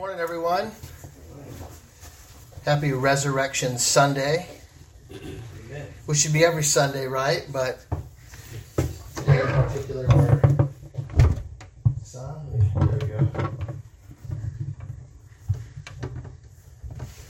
[0.00, 0.72] morning, everyone.
[2.64, 4.46] Happy Resurrection Sunday.
[6.06, 7.46] Which should be every Sunday, right?
[7.52, 7.84] But
[9.14, 10.40] today in particular, we go.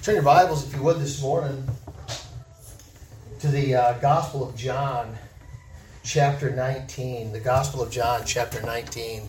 [0.02, 1.68] Turn your Bibles, if you would, this morning
[3.40, 5.18] to the uh, Gospel of John,
[6.04, 7.32] chapter 19.
[7.32, 9.28] The Gospel of John, chapter 19.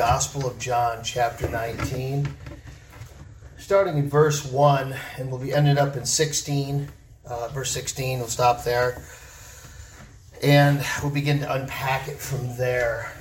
[0.00, 2.26] Gospel of John, chapter 19,
[3.58, 6.88] starting in verse 1, and we'll be ended up in 16,
[7.26, 8.18] uh, verse 16.
[8.18, 9.02] We'll stop there,
[10.42, 13.12] and we'll begin to unpack it from there.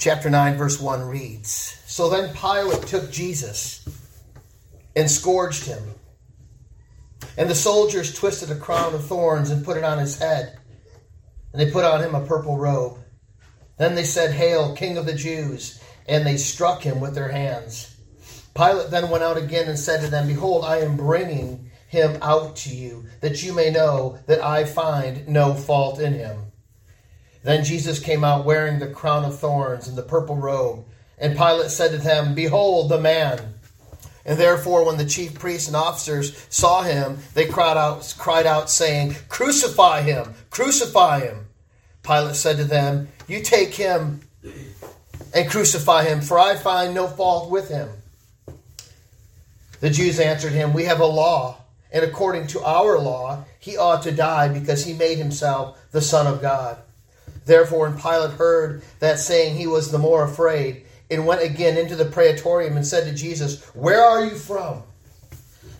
[0.00, 3.88] Chapter 9, verse 1 reads So then Pilate took Jesus
[4.96, 5.84] and scourged him.
[7.38, 10.58] And the soldiers twisted a crown of thorns and put it on his head
[11.56, 12.98] and they put on him a purple robe.
[13.78, 15.80] Then they said, Hail, King of the Jews!
[16.06, 17.96] And they struck him with their hands.
[18.54, 22.56] Pilate then went out again and said to them, Behold, I am bringing him out
[22.56, 26.52] to you, that you may know that I find no fault in him.
[27.42, 30.84] Then Jesus came out wearing the crown of thorns and the purple robe.
[31.16, 33.54] And Pilate said to them, Behold the man.
[34.26, 38.68] And therefore, when the chief priests and officers saw him, they cried out, cried out,
[38.68, 40.34] saying, Crucify him!
[40.50, 41.45] Crucify him!
[42.06, 44.20] Pilate said to them, You take him
[45.34, 47.88] and crucify him, for I find no fault with him.
[49.80, 51.58] The Jews answered him, We have a law,
[51.92, 56.26] and according to our law, he ought to die because he made himself the Son
[56.26, 56.78] of God.
[57.44, 61.94] Therefore, when Pilate heard that saying, he was the more afraid, and went again into
[61.94, 64.82] the praetorium and said to Jesus, Where are you from?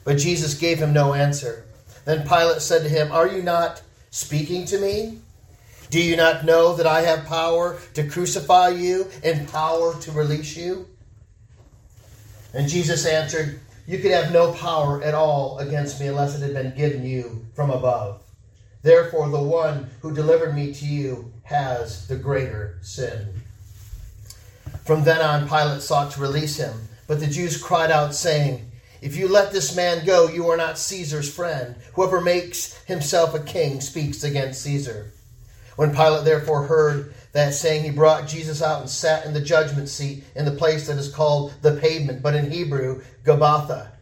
[0.05, 1.65] But Jesus gave him no answer.
[2.05, 5.19] Then Pilate said to him, Are you not speaking to me?
[5.91, 10.57] Do you not know that I have power to crucify you and power to release
[10.57, 10.89] you?
[12.53, 16.55] And Jesus answered, You could have no power at all against me unless it had
[16.55, 18.23] been given you from above.
[18.83, 23.29] Therefore, the one who delivered me to you has the greater sin.
[24.85, 28.71] From then on, Pilate sought to release him, but the Jews cried out, saying,
[29.01, 31.77] If you let this man go, you are not Caesar's friend.
[31.95, 35.13] Whoever makes himself a king speaks against Caesar.
[35.77, 39.89] When Pilate therefore heard that saying, he brought Jesus out and sat in the judgment
[39.89, 43.93] seat in the place that is called the pavement, but in Hebrew, Gabbatha.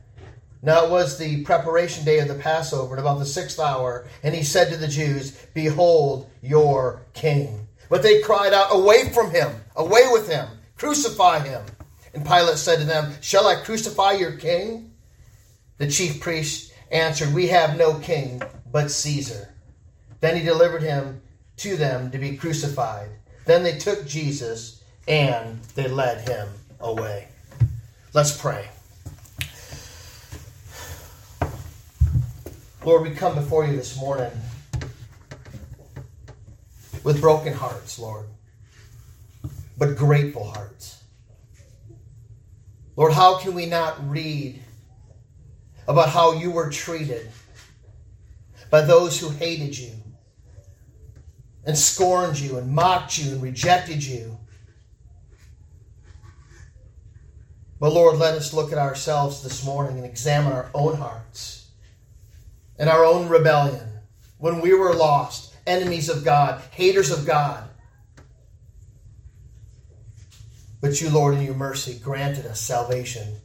[0.62, 4.34] Now it was the preparation day of the Passover, at about the sixth hour, and
[4.34, 7.66] he said to the Jews, Behold your king.
[7.90, 9.52] But they cried out, Away from him!
[9.76, 10.48] Away with him!
[10.76, 11.64] Crucify him!
[12.14, 14.92] And Pilate said to them, Shall I crucify your king?
[15.78, 19.52] The chief priests answered, We have no king but Caesar.
[20.20, 21.20] Then he delivered him
[21.58, 23.08] to them to be crucified.
[23.46, 26.48] Then they took Jesus and they led him
[26.80, 27.28] away.
[28.12, 28.68] Let's pray.
[32.84, 34.30] Lord, we come before you this morning
[37.02, 38.26] with broken hearts, Lord,
[39.78, 41.02] but grateful hearts.
[42.96, 44.60] Lord, how can we not read
[45.88, 47.30] about how you were treated
[48.70, 49.92] by those who hated you?
[51.66, 54.38] And scorned you and mocked you and rejected you.
[57.80, 61.68] But Lord, let us look at ourselves this morning and examine our own hearts
[62.78, 63.88] and our own rebellion
[64.38, 67.68] when we were lost, enemies of God, haters of God.
[70.80, 73.36] But you, Lord, in your mercy, granted us salvation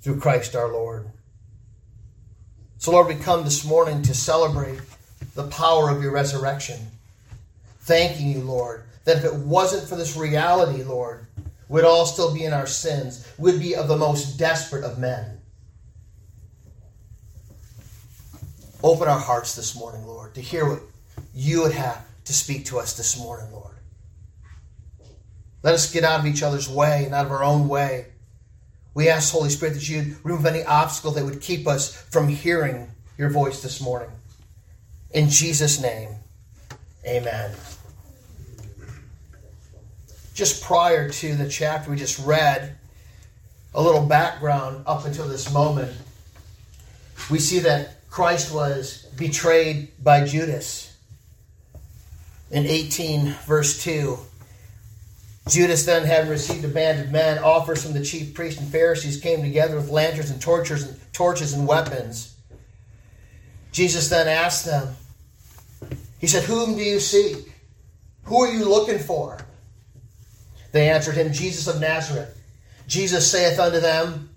[0.00, 1.10] through Christ our Lord.
[2.78, 4.78] So, Lord, we come this morning to celebrate
[5.36, 6.78] the power of your resurrection.
[7.80, 11.26] Thanking you, Lord, that if it wasn't for this reality, Lord,
[11.68, 13.28] we'd all still be in our sins.
[13.38, 15.38] We'd be of the most desperate of men.
[18.82, 20.80] Open our hearts this morning, Lord, to hear what
[21.34, 23.74] you would have to speak to us this morning, Lord.
[25.62, 28.06] Let us get out of each other's way and out of our own way.
[28.94, 32.90] We ask, Holy Spirit, that you'd remove any obstacle that would keep us from hearing
[33.18, 34.10] your voice this morning.
[35.16, 36.10] In Jesus' name,
[37.06, 37.50] amen.
[40.34, 42.76] Just prior to the chapter we just read,
[43.72, 45.90] a little background up until this moment,
[47.30, 50.94] we see that Christ was betrayed by Judas.
[52.50, 54.18] In 18, verse 2,
[55.48, 59.18] Judas then, having received a band of men, offers from the chief priests and Pharisees
[59.18, 62.36] came together with lanterns and torches and torches and weapons.
[63.72, 64.94] Jesus then asked them,
[66.20, 67.52] He said, Whom do you seek?
[68.24, 69.38] Who are you looking for?
[70.72, 72.32] They answered him, Jesus of Nazareth.
[72.86, 74.30] Jesus saith unto them,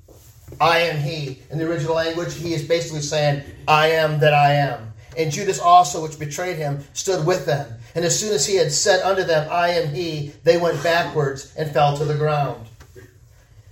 [0.60, 1.40] I am he.
[1.50, 4.94] In the original language, he is basically saying, I am that I am.
[5.18, 7.74] And Judas also, which betrayed him, stood with them.
[7.96, 11.54] And as soon as he had said unto them, I am he, they went backwards
[11.58, 12.68] and fell to the ground.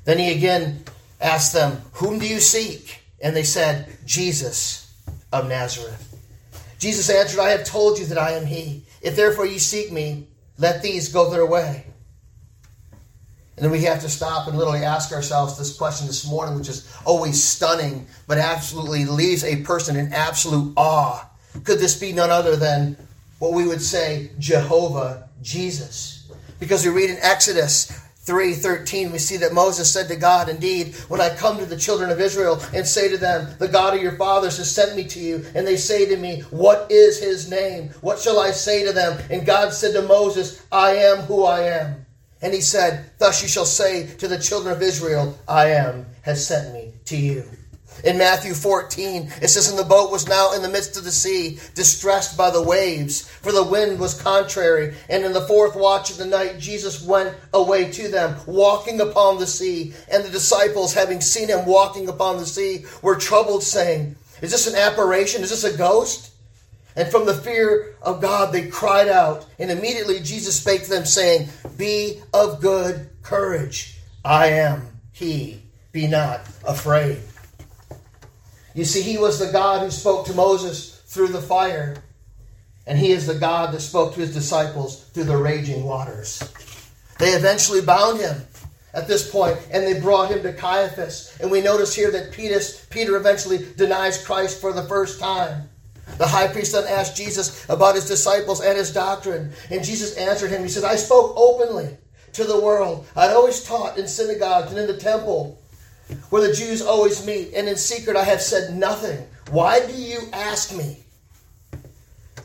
[0.05, 0.83] Then he again
[1.21, 3.01] asked them, Whom do you seek?
[3.21, 4.93] And they said, Jesus
[5.31, 6.16] of Nazareth.
[6.79, 8.83] Jesus answered, I have told you that I am he.
[9.01, 10.27] If therefore you seek me,
[10.57, 11.85] let these go their way.
[13.55, 16.69] And then we have to stop and literally ask ourselves this question this morning, which
[16.69, 21.27] is always stunning, but absolutely leaves a person in absolute awe.
[21.63, 22.95] Could this be none other than
[23.39, 26.31] what we would say Jehovah Jesus?
[26.59, 31.21] Because we read in Exodus 3:13 we see that Moses said to God, "Indeed, when
[31.21, 34.17] I come to the children of Israel and say to them, the God of your
[34.17, 37.91] fathers has sent me to you, and they say to me, what is his name?
[38.01, 41.61] What shall I say to them?" And God said to Moses, "I am who I
[41.61, 42.05] am."
[42.41, 46.45] And he said, Thus you shall say to the children of Israel, I am, has
[46.45, 47.56] sent me to you.
[48.03, 51.11] In Matthew 14, it says, And the boat was now in the midst of the
[51.11, 54.95] sea, distressed by the waves, for the wind was contrary.
[55.09, 59.39] And in the fourth watch of the night, Jesus went away to them, walking upon
[59.39, 59.93] the sea.
[60.11, 64.67] And the disciples, having seen him walking upon the sea, were troubled, saying, Is this
[64.67, 65.41] an apparition?
[65.41, 66.33] Is this a ghost?
[66.97, 69.45] And from the fear of God they cried out.
[69.59, 71.47] And immediately Jesus spake to them, saying,
[71.77, 73.99] Be of good courage.
[74.25, 75.61] I am he.
[75.91, 77.21] Be not afraid.
[78.77, 82.03] You see, he was the God who spoke to Moses through the fire.
[82.85, 86.43] And he is the God that spoke to his disciples through the raging waters.
[87.17, 88.37] They eventually bound him
[88.93, 91.39] at this point, and they brought him to Caiaphas.
[91.41, 95.67] And we notice here that Peter, eventually denies Christ for the first time.
[96.19, 99.53] The high priest then asked Jesus about his disciples and his doctrine.
[99.71, 100.61] And Jesus answered him.
[100.61, 101.97] He said, I spoke openly
[102.33, 103.07] to the world.
[103.15, 105.56] I'd always taught in synagogues and in the temple
[106.29, 107.53] where the Jews always meet.
[107.53, 109.25] And in secret I have said nothing.
[109.49, 110.97] Why do you ask me?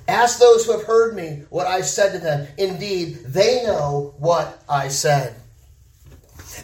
[0.08, 2.46] Ask those who have heard me what I said to them.
[2.58, 5.36] Indeed, they know what I said.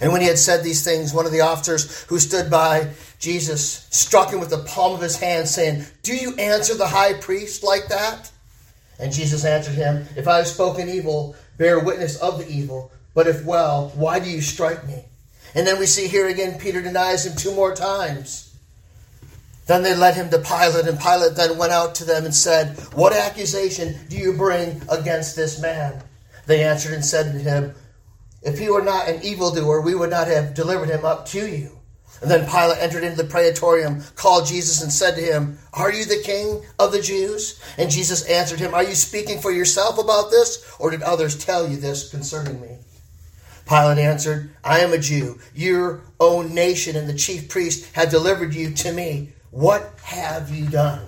[0.00, 3.86] And when he had said these things, one of the officers who stood by Jesus
[3.90, 7.64] struck him with the palm of his hand, saying, Do you answer the high priest
[7.64, 8.30] like that?
[8.98, 12.92] And Jesus answered him, If I have spoken evil, bear witness of the evil.
[13.14, 15.04] But if well, why do you strike me?
[15.54, 18.56] And then we see here again, Peter denies him two more times.
[19.66, 22.78] Then they led him to Pilate, and Pilate then went out to them and said,
[22.94, 26.02] What accusation do you bring against this man?
[26.46, 27.74] They answered and said to him,
[28.42, 31.78] If he were not an evildoer, we would not have delivered him up to you.
[32.20, 36.04] And then Pilate entered into the praetorium, called Jesus, and said to him, Are you
[36.04, 37.60] the king of the Jews?
[37.76, 41.68] And Jesus answered him, Are you speaking for yourself about this, or did others tell
[41.68, 42.78] you this concerning me?
[43.68, 45.38] Pilate answered, I am a Jew.
[45.54, 49.34] Your own nation and the chief priest have delivered you to me.
[49.50, 51.04] What have you done?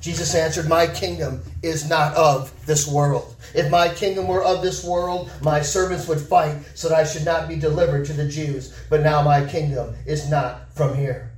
[0.00, 3.34] Jesus answered, My kingdom is not of this world.
[3.52, 7.24] If my kingdom were of this world, my servants would fight so that I should
[7.24, 8.72] not be delivered to the Jews.
[8.88, 11.32] But now my kingdom is not from here.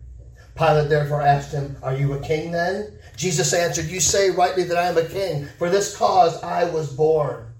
[0.57, 2.93] Pilate therefore asked him, Are you a king then?
[3.17, 5.47] Jesus answered, You say rightly that I am a king.
[5.59, 7.54] For this cause I was born.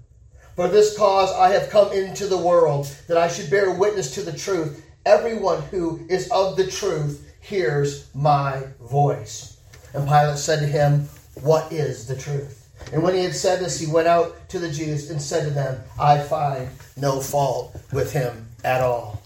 [0.55, 4.21] For this cause I have come into the world, that I should bear witness to
[4.21, 4.85] the truth.
[5.05, 9.57] Everyone who is of the truth hears my voice.
[9.93, 11.09] And Pilate said to him,
[11.41, 12.69] What is the truth?
[12.93, 15.49] And when he had said this, he went out to the Jews and said to
[15.49, 19.21] them, I find no fault with him at all.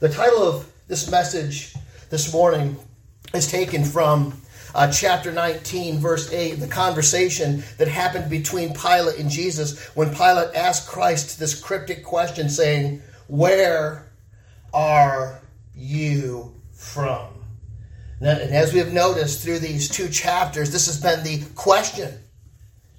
[0.00, 1.74] The title of this message
[2.08, 2.76] this morning
[3.34, 4.40] is taken from
[4.76, 10.54] uh, chapter 19, verse 8, the conversation that happened between Pilate and Jesus when Pilate
[10.54, 14.12] asked Christ this cryptic question, saying, Where
[14.74, 15.40] are
[15.74, 17.28] you from?
[18.20, 22.12] And as we have noticed through these two chapters, this has been the question.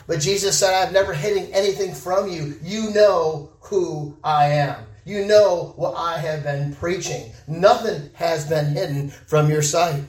[0.08, 2.58] But Jesus said, I've never hidden anything from you.
[2.64, 4.84] You know who I am.
[5.06, 7.32] You know what I have been preaching.
[7.48, 10.04] Nothing has been hidden from your sight.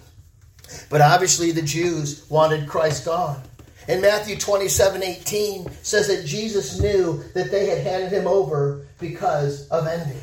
[0.90, 3.42] But obviously, the Jews wanted Christ gone.
[3.88, 9.66] And Matthew 27 18 says that Jesus knew that they had handed him over because
[9.68, 10.20] of envy.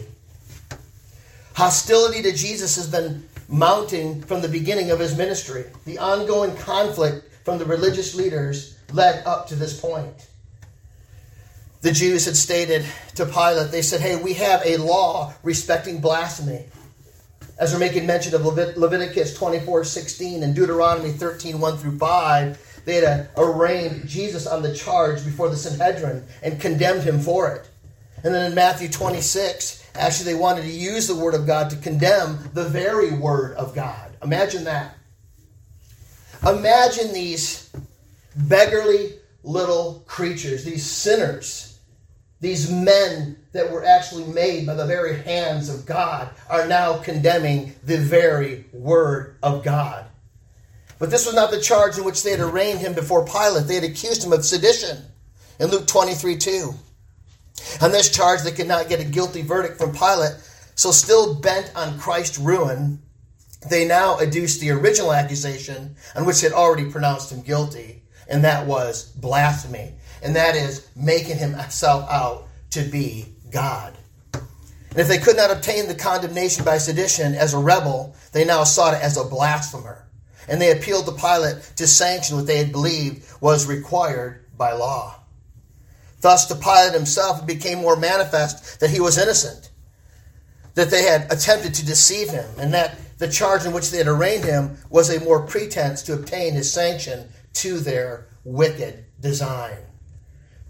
[1.53, 5.65] Hostility to Jesus has been mounting from the beginning of his ministry.
[5.85, 10.27] The ongoing conflict from the religious leaders led up to this point.
[11.81, 12.83] the Jews had stated
[13.13, 16.65] to Pilate, they said, Hey, we have a law respecting blasphemy.
[17.57, 22.81] As we're making mention of Levit- Leviticus 24 16 and Deuteronomy 13 1 through 5,
[22.85, 27.69] they had arraigned Jesus on the charge before the Sanhedrin and condemned him for it.
[28.23, 31.77] And then in Matthew 26, actually, they wanted to use the word of God to
[31.77, 34.11] condemn the very word of God.
[34.23, 34.97] Imagine that.
[36.45, 37.71] Imagine these
[38.35, 41.79] beggarly little creatures, these sinners,
[42.41, 47.73] these men that were actually made by the very hands of God, are now condemning
[47.83, 50.05] the very word of God.
[50.99, 53.67] But this was not the charge in which they had arraigned him before Pilate.
[53.67, 54.97] They had accused him of sedition
[55.59, 56.73] in Luke 23 2.
[57.81, 60.35] On this charge, they could not get a guilty verdict from Pilate,
[60.75, 63.01] so still bent on Christ's ruin,
[63.69, 68.43] they now adduced the original accusation on which they had already pronounced him guilty, and
[68.43, 69.93] that was blasphemy.
[70.21, 73.97] And that is making himself out to be God.
[74.33, 78.65] And if they could not obtain the condemnation by sedition as a rebel, they now
[78.65, 80.05] sought it as a blasphemer.
[80.49, 85.21] And they appealed to Pilate to sanction what they had believed was required by law.
[86.19, 89.71] Thus, to Pilate himself, it became more manifest that he was innocent,
[90.73, 94.07] that they had attempted to deceive him, and that the charge in which they had
[94.07, 99.77] arraigned him was a more pretense to obtain his sanction to their wicked design.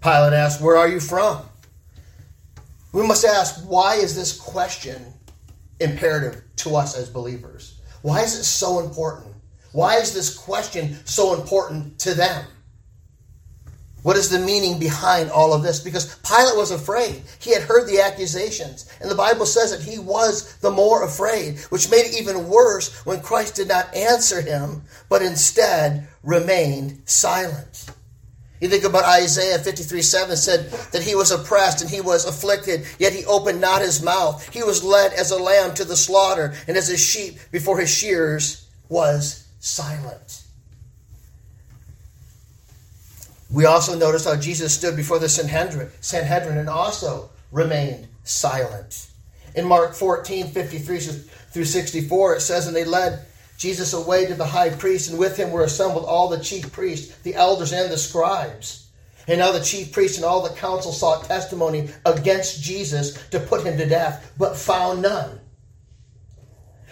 [0.00, 1.42] Pilate asked, Where are you from?
[2.92, 5.12] We must ask, why is this question
[5.80, 7.80] imperative to us as believers?
[8.02, 9.34] Why is it so important?
[9.72, 12.46] Why is this question so important to them?
[14.02, 15.80] What is the meaning behind all of this?
[15.80, 17.22] Because Pilate was afraid.
[17.40, 18.88] He had heard the accusations.
[19.00, 23.04] And the Bible says that he was the more afraid, which made it even worse
[23.04, 27.86] when Christ did not answer him, but instead remained silent.
[28.60, 32.86] You think about Isaiah 53 7 said that he was oppressed and he was afflicted,
[32.98, 34.48] yet he opened not his mouth.
[34.52, 37.90] He was led as a lamb to the slaughter, and as a sheep before his
[37.90, 40.42] shears was silent.
[43.52, 49.08] We also notice how Jesus stood before the Sanhedrin, Sanhedrin and also remained silent.
[49.54, 53.24] In Mark 14, 53 through 64, it says, And they led
[53.58, 57.16] Jesus away to the high priest, and with him were assembled all the chief priests,
[57.18, 58.88] the elders, and the scribes.
[59.28, 63.64] And now the chief priests and all the council sought testimony against Jesus to put
[63.64, 65.40] him to death, but found none.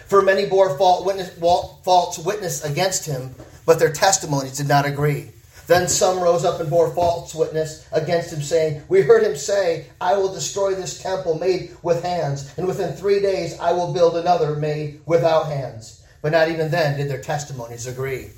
[0.07, 3.33] For many bore false witness against him,
[3.65, 5.31] but their testimonies did not agree.
[5.67, 9.87] Then some rose up and bore false witness against him, saying, We heard him say,
[9.99, 14.15] I will destroy this temple made with hands, and within three days I will build
[14.15, 16.04] another made without hands.
[16.25, 18.31] But not even then did their testimonies agree.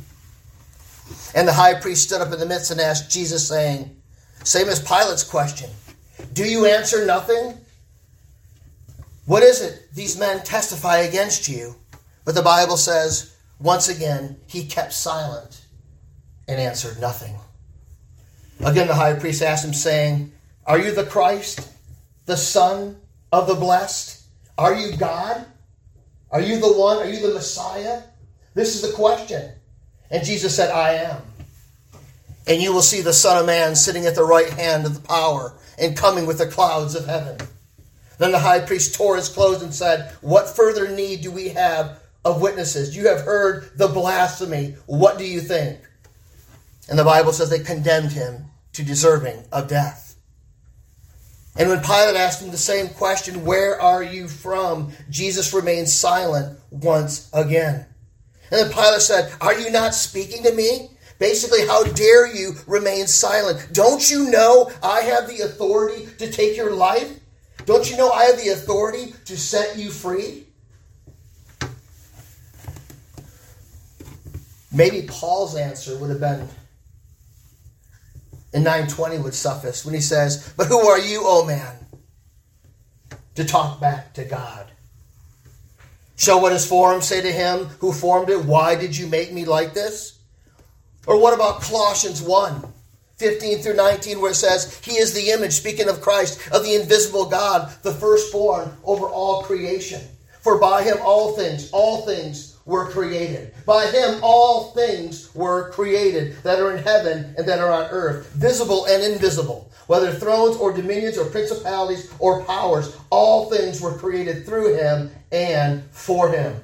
[1.34, 3.96] And the high priest stood up in the midst and asked Jesus, saying,
[4.44, 5.70] Same as Pilate's question,
[6.34, 7.54] Do you answer nothing?
[9.26, 11.76] What is it these men testify against you?
[12.26, 15.62] But the Bible says, once again, he kept silent
[16.50, 17.36] and answered nothing.
[18.66, 20.34] Again, the high priest asked him, saying,
[20.66, 21.72] Are you the Christ,
[22.26, 22.98] the Son
[23.32, 24.24] of the Blessed?
[24.58, 25.46] Are you God?
[26.32, 26.98] Are you the one?
[26.98, 28.02] Are you the Messiah?
[28.54, 29.52] This is the question.
[30.10, 31.22] And Jesus said, I am.
[32.48, 35.08] And you will see the Son of Man sitting at the right hand of the
[35.08, 37.38] power and coming with the clouds of heaven.
[38.18, 42.00] Then the high priest tore his clothes and said, What further need do we have
[42.26, 42.96] of witnesses?
[42.96, 44.76] You have heard the blasphemy.
[44.86, 45.80] What do you think?
[46.90, 50.07] And the Bible says they condemned him to deserving of death.
[51.58, 54.92] And when Pilate asked him the same question, Where are you from?
[55.10, 57.86] Jesus remained silent once again.
[58.52, 60.92] And then Pilate said, Are you not speaking to me?
[61.20, 63.70] Basically, how dare you remain silent?
[63.74, 67.20] Don't you know I have the authority to take your life?
[67.66, 70.46] Don't you know I have the authority to set you free?
[74.72, 76.48] Maybe Paul's answer would have been
[78.54, 81.76] in 920 would suffice when he says, But who are you, O man,
[83.36, 84.72] to talk back to God?
[86.16, 89.46] Shall what is formed say to him who formed it, Why did you make me
[89.46, 90.18] like this?
[91.06, 92.74] Or what about Colossians 1
[93.18, 96.76] 15 through 19, where it says, He is the image, speaking of Christ, of the
[96.76, 100.02] invisible God, the firstborn over all creation.
[100.42, 103.54] For by him all things, all things were created.
[103.66, 108.32] By him all things were created that are in heaven and that are on earth,
[108.34, 109.72] visible and invisible.
[109.88, 115.82] Whether thrones or dominions or principalities or powers, all things were created through him and
[115.92, 116.56] for him.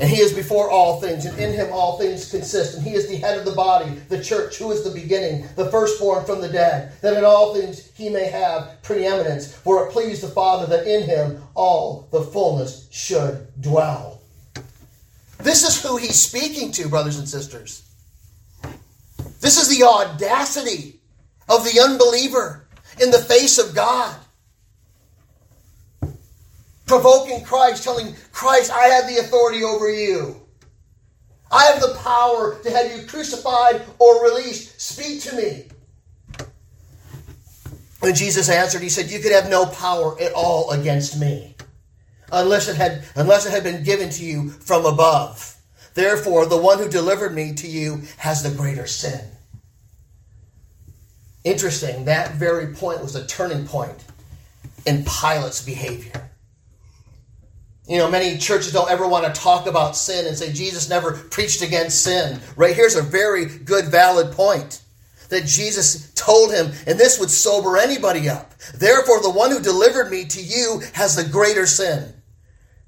[0.00, 2.74] And he is before all things, and in him all things consist.
[2.74, 5.70] And he is the head of the body, the church, who is the beginning, the
[5.70, 9.52] firstborn from the dead, that in all things he may have preeminence.
[9.52, 14.19] For it pleased the Father that in him all the fullness should dwell.
[15.42, 17.82] This is who he's speaking to, brothers and sisters.
[19.40, 21.00] This is the audacity
[21.48, 22.66] of the unbeliever
[23.00, 24.16] in the face of God
[26.90, 30.40] provoking Christ, telling Christ, I have the authority over you.
[31.52, 34.80] I have the power to have you crucified or released.
[34.80, 35.68] Speak to me.
[38.00, 41.54] When Jesus answered, he said, You could have no power at all against me
[42.32, 45.56] unless it had, unless it had been given to you from above.
[45.94, 49.20] Therefore, the one who delivered me to you has the greater sin.
[51.42, 54.04] Interesting, that very point was a turning point
[54.86, 56.30] in Pilate's behavior.
[57.88, 61.12] You know, many churches don't ever want to talk about sin and say Jesus never
[61.12, 62.40] preached against sin.
[62.54, 64.82] Right here's a very good, valid point
[65.30, 68.56] that Jesus told him, and this would sober anybody up.
[68.74, 72.12] Therefore, the one who delivered me to you has the greater sin.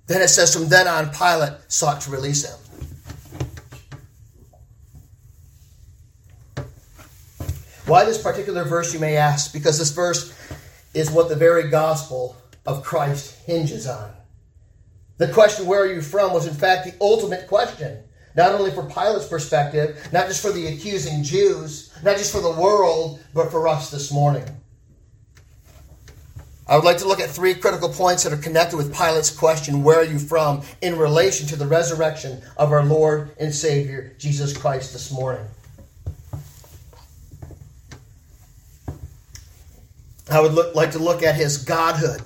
[0.07, 2.59] Then it says, from then on, Pilate sought to release him.
[7.87, 9.53] Why this particular verse, you may ask?
[9.53, 10.33] Because this verse
[10.95, 14.11] is what the very gospel of Christ hinges on.
[15.19, 18.03] The question, where are you from, was in fact the ultimate question.
[18.35, 22.53] Not only for Pilate's perspective, not just for the accusing Jews, not just for the
[22.53, 24.45] world, but for us this morning.
[26.66, 29.83] I would like to look at three critical points that are connected with Pilate's question,
[29.83, 30.62] Where are you from?
[30.81, 35.45] in relation to the resurrection of our Lord and Savior, Jesus Christ, this morning.
[40.31, 42.23] I would look, like to look at his godhood.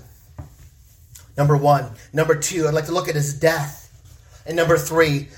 [1.37, 1.91] Number one.
[2.13, 3.83] Number two, I'd like to look at his death.
[4.47, 5.29] And number three,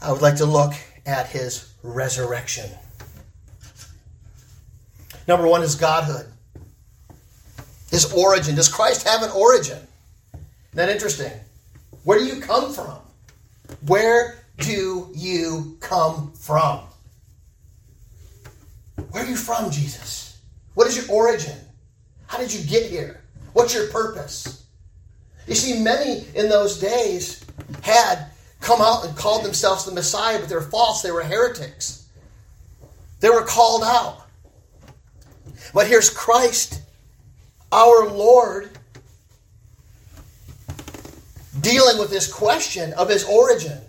[0.00, 0.74] I would like to look
[1.06, 2.70] at his resurrection.
[5.26, 6.26] Number one is godhood.
[7.94, 8.56] His origin.
[8.56, 9.78] Does Christ have an origin?
[10.32, 11.30] Isn't that interesting?
[12.02, 12.98] Where do you come from?
[13.86, 16.80] Where do you come from?
[19.12, 20.40] Where are you from, Jesus?
[20.74, 21.56] What is your origin?
[22.26, 23.20] How did you get here?
[23.52, 24.66] What's your purpose?
[25.46, 27.44] You see, many in those days
[27.82, 28.26] had
[28.60, 31.00] come out and called themselves the Messiah, but they were false.
[31.00, 32.08] They were heretics.
[33.20, 34.26] They were called out.
[35.72, 36.80] But here's Christ,
[37.74, 38.70] our Lord,
[41.60, 43.80] dealing with this question of his origin.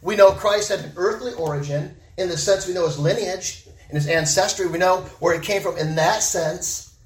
[0.00, 3.92] We know Christ had an earthly origin in the sense we know his lineage and
[3.92, 4.66] his ancestry.
[4.66, 6.96] We know where he came from in that sense.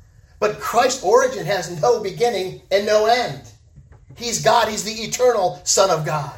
[0.40, 3.42] But Christ's origin has no beginning and no end.
[4.16, 4.68] He's God.
[4.68, 6.34] He's the eternal Son of God.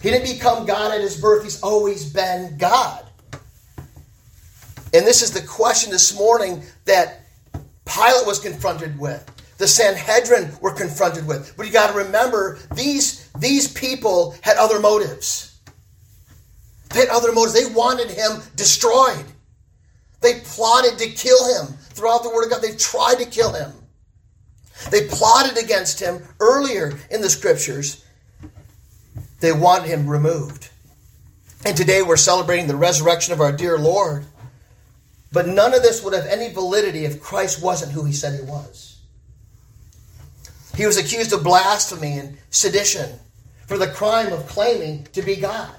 [0.00, 1.44] He didn't become God at his birth.
[1.44, 3.04] He's always been God.
[4.94, 7.27] And this is the question this morning that
[7.88, 9.24] Pilate was confronted with.
[9.58, 11.56] The Sanhedrin were confronted with.
[11.56, 15.58] But you got to remember, these, these people had other motives.
[16.90, 17.54] They had other motives.
[17.54, 19.24] They wanted him destroyed.
[20.20, 21.74] They plotted to kill him.
[21.74, 23.72] Throughout the Word of God, they tried to kill him.
[24.90, 28.04] They plotted against him earlier in the scriptures.
[29.40, 30.70] They wanted him removed.
[31.64, 34.24] And today we're celebrating the resurrection of our dear Lord.
[35.32, 38.46] But none of this would have any validity if Christ wasn't who he said he
[38.46, 39.00] was.
[40.76, 43.18] He was accused of blasphemy and sedition
[43.66, 45.74] for the crime of claiming to be God.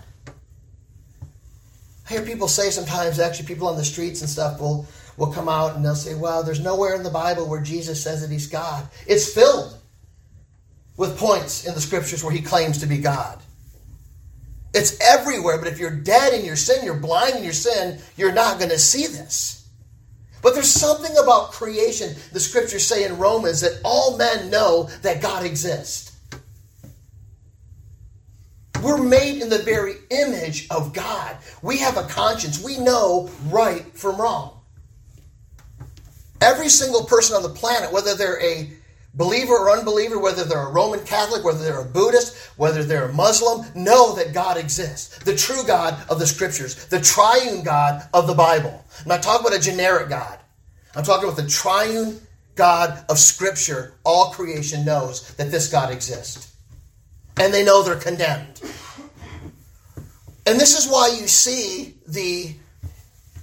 [2.10, 4.88] I hear people say sometimes, actually, people on the streets and stuff will
[5.20, 8.22] will come out and they'll say, well, there's nowhere in the Bible where Jesus says
[8.22, 8.88] that he's God.
[9.06, 9.78] It's filled
[10.96, 13.40] with points in the scriptures where he claims to be God.
[14.73, 18.32] It's everywhere, but if you're dead in your sin, you're blind in your sin, you're
[18.32, 19.67] not going to see this.
[20.41, 25.21] But there's something about creation, the scriptures say in Romans, that all men know that
[25.21, 26.17] God exists.
[28.82, 31.38] We're made in the very image of God.
[31.62, 32.63] We have a conscience.
[32.63, 34.62] We know right from wrong.
[36.41, 38.71] Every single person on the planet, whether they're a
[39.13, 43.13] believer or unbeliever, whether they're a Roman Catholic, whether they're a Buddhist, whether they're a
[43.13, 45.17] Muslim, know that God exists.
[45.19, 48.86] The true God of the scriptures, the triune God of the Bible.
[49.00, 50.39] I'm not talking about a generic God.
[50.95, 52.19] I'm talking about the triune
[52.56, 53.93] God of scripture.
[54.04, 56.54] All creation knows that this God exists.
[57.38, 58.62] And they know they're condemned.
[60.45, 62.54] And this is why you see the,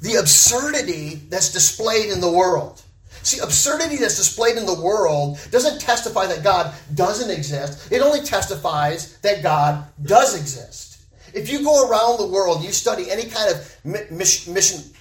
[0.03, 2.83] the absurdity that's displayed in the world.
[3.27, 7.91] See, absurdity that's displayed in the world doesn't testify that God doesn't exist.
[7.91, 10.99] It only testifies that God does exist.
[11.35, 13.77] If you go around the world, you study any kind of
[14.13, 14.93] mission,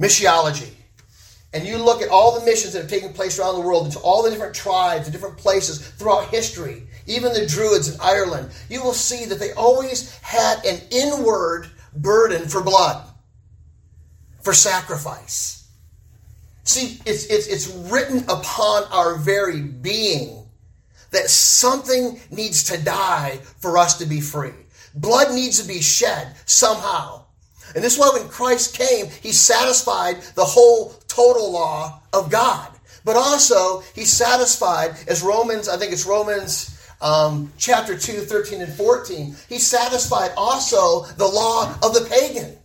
[0.00, 0.70] missiology,
[1.52, 3.98] and you look at all the missions that have taken place around the world, into
[3.98, 8.82] all the different tribes and different places throughout history, even the Druids in Ireland, you
[8.82, 13.06] will see that they always had an inward burden for blood,
[14.40, 15.57] for sacrifice.
[16.68, 20.44] See, it's, it's, it's written upon our very being
[21.12, 24.52] that something needs to die for us to be free.
[24.94, 27.24] Blood needs to be shed somehow.
[27.74, 32.70] And this is why when Christ came, he satisfied the whole total law of God.
[33.02, 38.74] But also, he satisfied, as Romans, I think it's Romans um, chapter 2, 13 and
[38.74, 42.58] 14, he satisfied also the law of the pagan.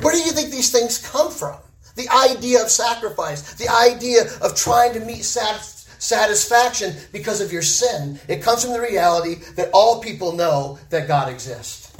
[0.00, 1.58] Where do you think these things come from?
[2.00, 8.18] The idea of sacrifice, the idea of trying to meet satisfaction because of your sin.
[8.26, 11.92] It comes from the reality that all people know that God exists.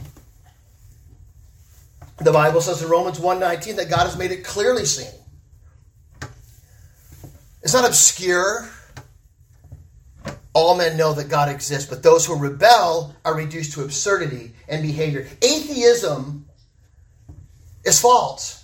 [2.19, 5.13] The Bible says in Romans 1:19 that God has made it clearly seen.
[7.63, 8.71] It's not obscure.
[10.55, 14.83] All men know that God exists, but those who rebel are reduced to absurdity and
[14.83, 15.29] behavior.
[15.43, 16.47] Atheism
[17.85, 18.60] is false.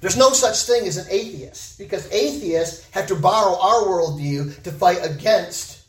[0.00, 4.72] There's no such thing as an atheist because atheists have to borrow our worldview to
[4.72, 5.82] fight against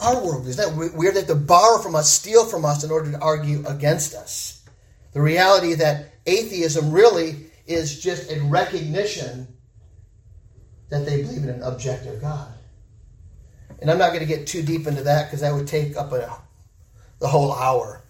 [0.00, 0.48] our worldview.
[0.48, 1.14] Isn't that weird?
[1.14, 4.64] They have to borrow from us, steal from us in order to argue against us.
[5.12, 9.48] The reality that atheism really is just a recognition
[10.90, 12.52] that they believe in an objective God.
[13.80, 16.12] And I'm not going to get too deep into that because that would take up
[16.12, 16.30] a,
[17.18, 18.02] the whole hour.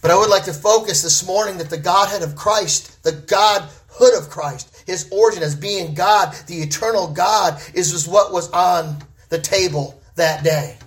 [0.00, 3.68] But I would like to focus this morning that the Godhead of Christ, the God
[3.98, 8.50] hood of Christ, his origin as being God, the eternal God, is just what was
[8.52, 10.78] on the table that day.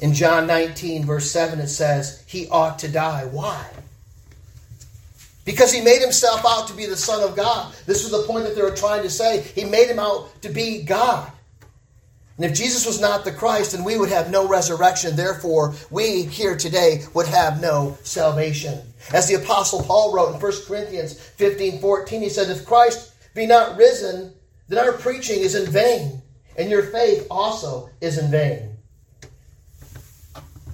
[0.00, 3.24] In John 19, verse 7, it says, He ought to die.
[3.24, 3.66] Why?
[5.44, 7.72] Because he made himself out to be the Son of God.
[7.86, 9.40] This was the point that they were trying to say.
[9.40, 11.30] He made him out to be God.
[12.36, 15.16] And if Jesus was not the Christ, then we would have no resurrection.
[15.16, 18.78] Therefore, we here today would have no salvation.
[19.12, 23.46] As the Apostle Paul wrote in 1 Corinthians 15 14, he said, If Christ be
[23.46, 24.34] not risen,
[24.68, 26.20] then our preaching is in vain,
[26.58, 28.76] and your faith also is in vain.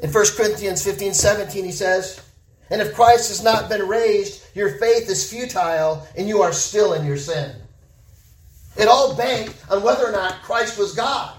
[0.00, 2.20] In 1 Corinthians 15 17, he says,
[2.70, 6.94] And if Christ has not been raised, your faith is futile, and you are still
[6.94, 7.54] in your sin.
[8.76, 11.36] It all banked on whether or not Christ was God.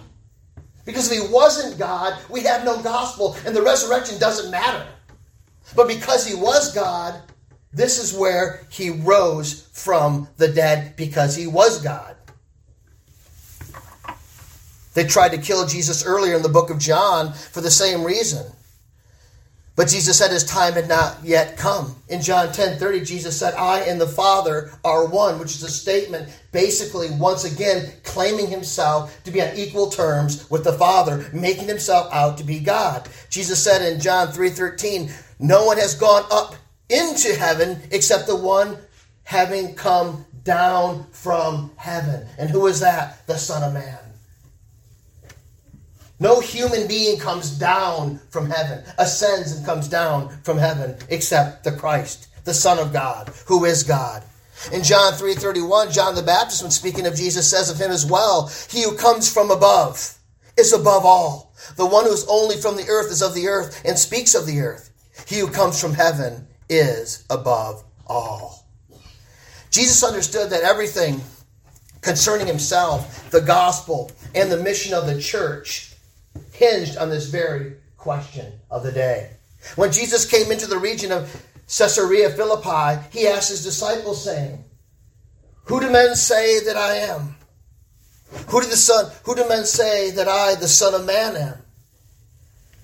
[0.85, 4.85] Because if he wasn't God, we have no gospel, and the resurrection doesn't matter.
[5.75, 7.21] But because he was God,
[7.71, 12.15] this is where he rose from the dead because he was God.
[14.93, 18.45] They tried to kill Jesus earlier in the book of John for the same reason.
[19.75, 21.95] But Jesus said his time had not yet come.
[22.07, 25.69] In John 10 30, Jesus said, I and the Father are one, which is a
[25.69, 31.67] statement basically, once again, claiming himself to be on equal terms with the Father, making
[31.67, 33.09] himself out to be God.
[33.29, 36.55] Jesus said in John 3 13, No one has gone up
[36.89, 38.77] into heaven except the one
[39.23, 42.27] having come down from heaven.
[42.37, 43.25] And who is that?
[43.25, 44.02] The Son of Man.
[46.23, 51.73] No human being comes down from heaven, ascends and comes down from heaven, except the
[51.73, 54.23] Christ, the Son of God, who is God.
[54.71, 58.49] In John 3:31, John the Baptist, when speaking of Jesus, says of him as well,
[58.69, 60.17] He who comes from above
[60.55, 61.51] is above all.
[61.75, 64.45] The one who is only from the earth is of the earth and speaks of
[64.45, 64.91] the earth.
[65.27, 68.65] He who comes from heaven is above all.
[69.71, 71.21] Jesus understood that everything
[71.99, 75.92] concerning himself, the gospel, and the mission of the church
[76.53, 79.31] hinged on this very question of the day.
[79.75, 81.29] When Jesus came into the region of
[81.67, 84.63] Caesarea Philippi, he asked his disciples, saying,
[85.65, 87.35] Who do men say that I am?
[88.47, 91.57] Who do the son who do men say that I, the Son of Man, am?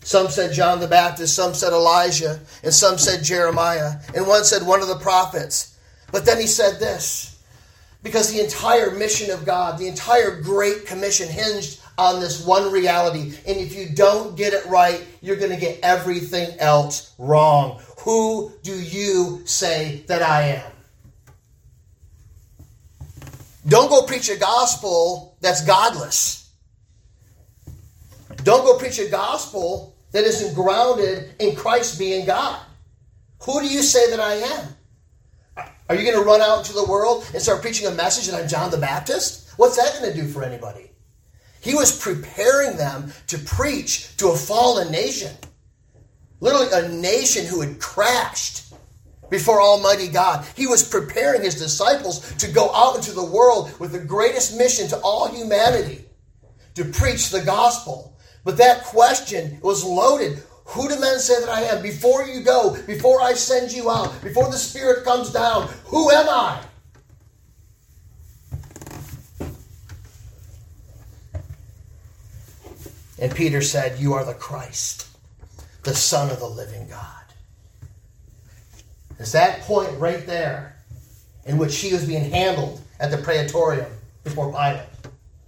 [0.02, 4.66] Some said John the Baptist, some said Elijah, and some said Jeremiah, and one said
[4.66, 5.78] one of the prophets.
[6.12, 7.40] But then he said this
[8.02, 13.34] because the entire mission of God, the entire Great Commission hinged on this one reality.
[13.46, 17.82] And if you don't get it right, you're going to get everything else wrong.
[18.00, 20.72] Who do you say that I am?
[23.68, 26.50] Don't go preach a gospel that's godless.
[28.44, 32.62] Don't go preach a gospel that isn't grounded in Christ being God.
[33.44, 35.68] Who do you say that I am?
[35.90, 38.42] Are you going to run out into the world and start preaching a message that
[38.42, 39.50] I'm John the Baptist?
[39.58, 40.89] What's that going to do for anybody?
[41.62, 45.36] He was preparing them to preach to a fallen nation.
[46.40, 48.74] Literally, a nation who had crashed
[49.30, 50.46] before Almighty God.
[50.56, 54.88] He was preparing his disciples to go out into the world with the greatest mission
[54.90, 56.06] to all humanity
[56.76, 58.18] to preach the gospel.
[58.44, 60.42] But that question was loaded.
[60.66, 61.82] Who do men say that I am?
[61.82, 66.30] Before you go, before I send you out, before the Spirit comes down, who am
[66.30, 66.62] I?
[73.20, 75.08] And Peter said, You are the Christ,
[75.84, 77.06] the Son of the living God.
[79.20, 80.78] It's that point right there
[81.46, 83.92] in which he was being handled at the praetorium
[84.24, 84.88] before Pilate.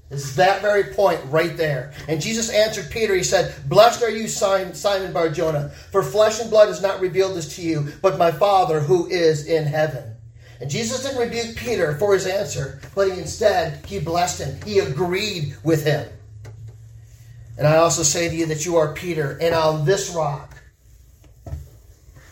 [0.10, 1.94] It's that very point right there.
[2.10, 6.50] And Jesus answered Peter, He said, Blessed are you, Simon, Simon Barjona, for flesh and
[6.50, 10.16] blood has not revealed this to you, but my Father who is in heaven.
[10.60, 14.62] And Jesus didn't rebuke Peter for his answer, but he instead he blessed him.
[14.66, 16.10] He agreed with him.
[17.62, 20.58] And I also say to you that you are Peter, and on this rock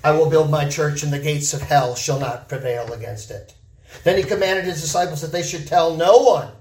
[0.03, 3.53] I will build my church, and the gates of hell shall not prevail against it.
[4.03, 6.51] Then he commanded his disciples that they should tell no one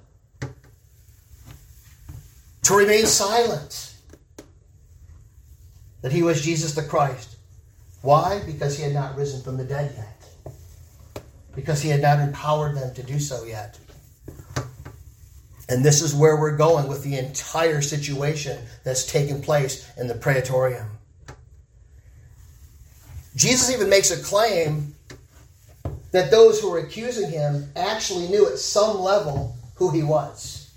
[2.65, 3.95] to remain silent
[6.03, 7.39] that he was Jesus the Christ.
[8.03, 8.43] Why?
[8.45, 10.55] Because he had not risen from the dead yet.
[11.55, 13.79] Because he had not empowered them to do so yet.
[15.69, 20.15] And this is where we're going with the entire situation that's taking place in the
[20.15, 20.87] praetorium.
[23.37, 24.95] Jesus even makes a claim
[26.11, 30.71] that those who were accusing him actually knew at some level who he was.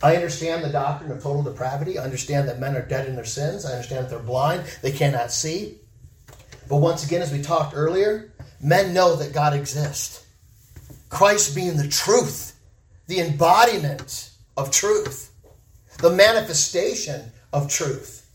[0.00, 1.98] I understand the doctrine of total depravity.
[1.98, 3.66] I understand that men are dead in their sins.
[3.66, 5.78] I understand that they're blind, they cannot see.
[6.68, 10.24] But once again, as we talked earlier, men know that God exists.
[11.08, 12.58] Christ being the truth,
[13.06, 15.32] the embodiment of truth,
[15.98, 18.28] the manifestation of truth,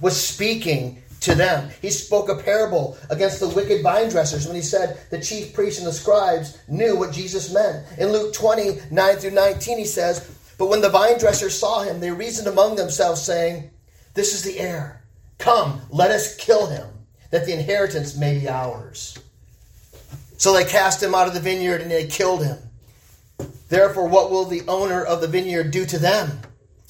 [0.00, 1.70] was speaking to them.
[1.80, 5.78] He spoke a parable against the wicked vine dressers when he said the chief priests
[5.78, 7.86] and the scribes knew what Jesus meant.
[7.98, 12.00] In Luke 20, 9 through 19, he says, But when the vine dressers saw him,
[12.00, 13.70] they reasoned among themselves, saying,
[14.14, 15.02] This is the heir.
[15.38, 16.88] Come, let us kill him,
[17.30, 19.18] that the inheritance may be ours.
[20.42, 22.58] So they cast him out of the vineyard and they killed him.
[23.68, 26.40] Therefore, what will the owner of the vineyard do to them?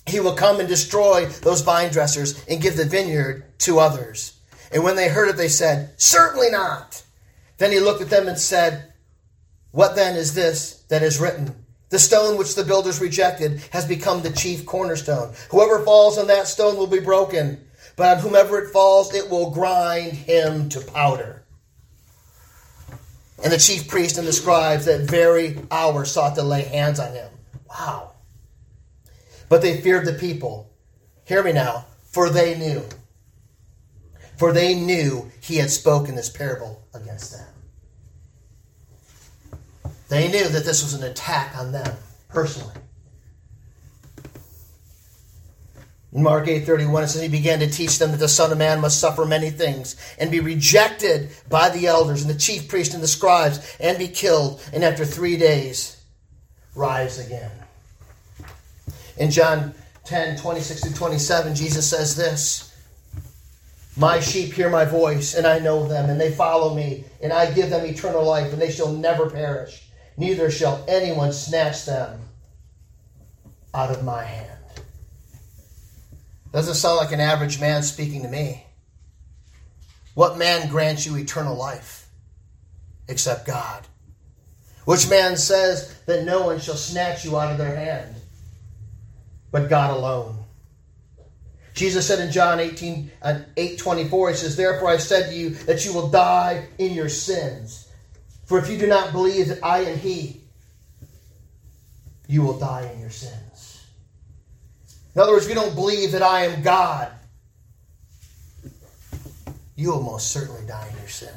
[0.07, 4.41] He will come and destroy those vine dressers and give the vineyard to others.
[4.73, 7.03] And when they heard it, they said, Certainly not.
[7.59, 8.95] Then he looked at them and said,
[9.71, 11.55] What then is this that is written?
[11.91, 15.35] The stone which the builders rejected has become the chief cornerstone.
[15.51, 17.63] Whoever falls on that stone will be broken,
[17.97, 21.42] but on whomever it falls, it will grind him to powder.
[23.43, 27.13] And the chief priest and the scribes that very hour sought to lay hands on
[27.13, 27.31] him.
[27.69, 28.13] Wow.
[29.49, 30.71] But they feared the people.
[31.25, 32.83] Hear me now, for they knew.
[34.39, 37.47] For they knew he had spoken this parable against them.
[40.09, 41.97] They knew that this was an attack on them
[42.29, 42.75] personally.
[46.13, 48.81] In Mark 8:31 it says he began to teach them that the son of man
[48.81, 53.03] must suffer many things and be rejected by the elders and the chief priests and
[53.03, 55.97] the scribes and be killed and after 3 days
[56.75, 57.51] rise again.
[59.17, 62.75] In John 10, 26 to 27, Jesus says this
[63.97, 67.51] My sheep hear my voice, and I know them, and they follow me, and I
[67.51, 72.21] give them eternal life, and they shall never perish, neither shall anyone snatch them
[73.75, 74.62] out of my hand.
[76.53, 78.65] Doesn't sound like an average man speaking to me.
[80.15, 82.09] What man grants you eternal life
[83.09, 83.87] except God?
[84.85, 88.15] Which man says that no one shall snatch you out of their hand
[89.51, 90.39] but God alone?
[91.75, 95.51] Jesus said in John 18, uh, 8 24, He says, Therefore I said to you
[95.51, 97.89] that you will die in your sins.
[98.45, 100.43] For if you do not believe that I am He,
[102.29, 103.72] you will die in your sins.
[105.15, 107.13] In other words, if you don't believe that I am God,
[109.77, 111.35] you will most certainly die in your sin.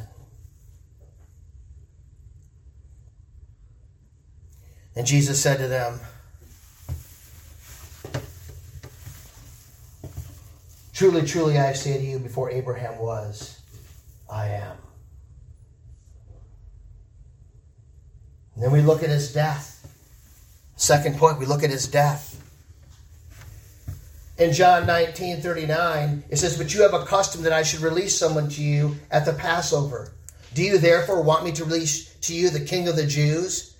[4.95, 5.99] And Jesus said to them,
[10.93, 13.59] Truly, truly, I say to you, before Abraham was,
[14.31, 14.77] I am.
[18.55, 19.73] And then we look at his death.
[20.77, 22.34] Second point, we look at his death.
[24.37, 28.17] In John 19 39, it says, But you have a custom that I should release
[28.17, 30.11] someone to you at the Passover.
[30.53, 33.75] Do you therefore want me to release to you the king of the Jews?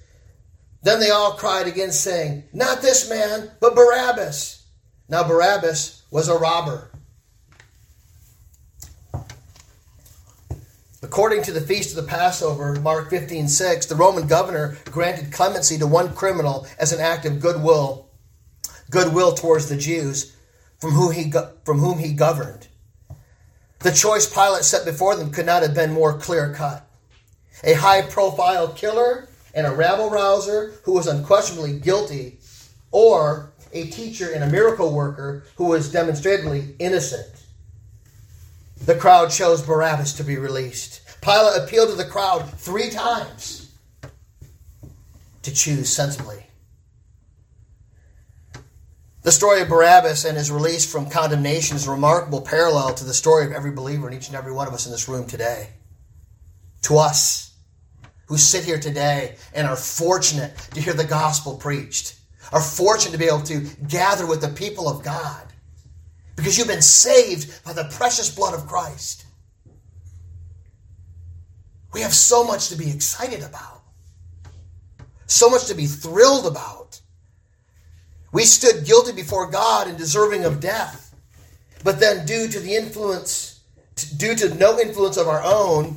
[0.84, 4.66] Then they all cried again, saying, Not this man, but Barabbas.
[5.10, 6.92] Now Barabbas was a robber.
[11.02, 15.78] According to the feast of the Passover, Mark 15 6, the Roman governor granted clemency
[15.78, 18.10] to one criminal as an act of goodwill,
[18.90, 20.35] goodwill towards the Jews
[20.80, 21.32] from whom he,
[21.64, 22.68] from whom he governed.
[23.80, 26.88] The choice Pilate set before them could not have been more clear cut.
[27.64, 32.40] A high profile killer and a rabble rouser who was unquestionably guilty,
[32.92, 37.44] or a teacher and a miracle worker who was demonstrably innocent.
[38.86, 41.02] The crowd chose Barabbas to be released.
[41.22, 43.72] Pilate appealed to the crowd three times
[45.42, 46.45] to choose sensibly.
[49.26, 53.12] The story of Barabbas and his release from condemnation is a remarkable parallel to the
[53.12, 55.70] story of every believer and each and every one of us in this room today.
[56.84, 57.56] To us
[58.28, 62.20] who sit here today and are fortunate to hear the gospel preached,
[62.52, 65.42] are fortunate to be able to gather with the people of God
[66.36, 69.26] because you've been saved by the precious blood of Christ.
[71.94, 73.82] We have so much to be excited about,
[75.26, 76.85] so much to be thrilled about.
[78.36, 81.16] We stood guilty before God and deserving of death,
[81.86, 83.62] but then, due to the influence,
[84.18, 85.96] due to no influence of our own,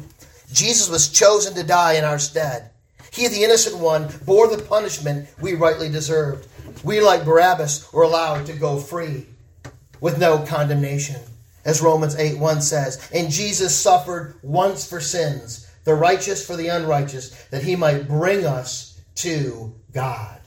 [0.53, 2.71] Jesus was chosen to die in our stead.
[3.11, 6.47] He, the innocent one, bore the punishment we rightly deserved.
[6.85, 9.27] We, like Barabbas, were allowed to go free
[10.01, 11.21] with no condemnation.
[11.65, 16.69] As Romans 8 1 says, And Jesus suffered once for sins, the righteous for the
[16.69, 20.38] unrighteous, that he might bring us to God.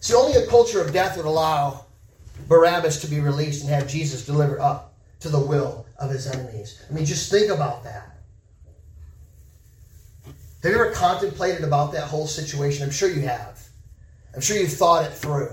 [0.00, 1.86] See, only a culture of death would allow
[2.48, 6.82] Barabbas to be released and have Jesus delivered up to the will of his enemies.
[6.88, 8.16] I mean, just think about that.
[10.62, 12.84] Have you ever contemplated about that whole situation?
[12.84, 13.62] I'm sure you have.
[14.34, 15.52] I'm sure you've thought it through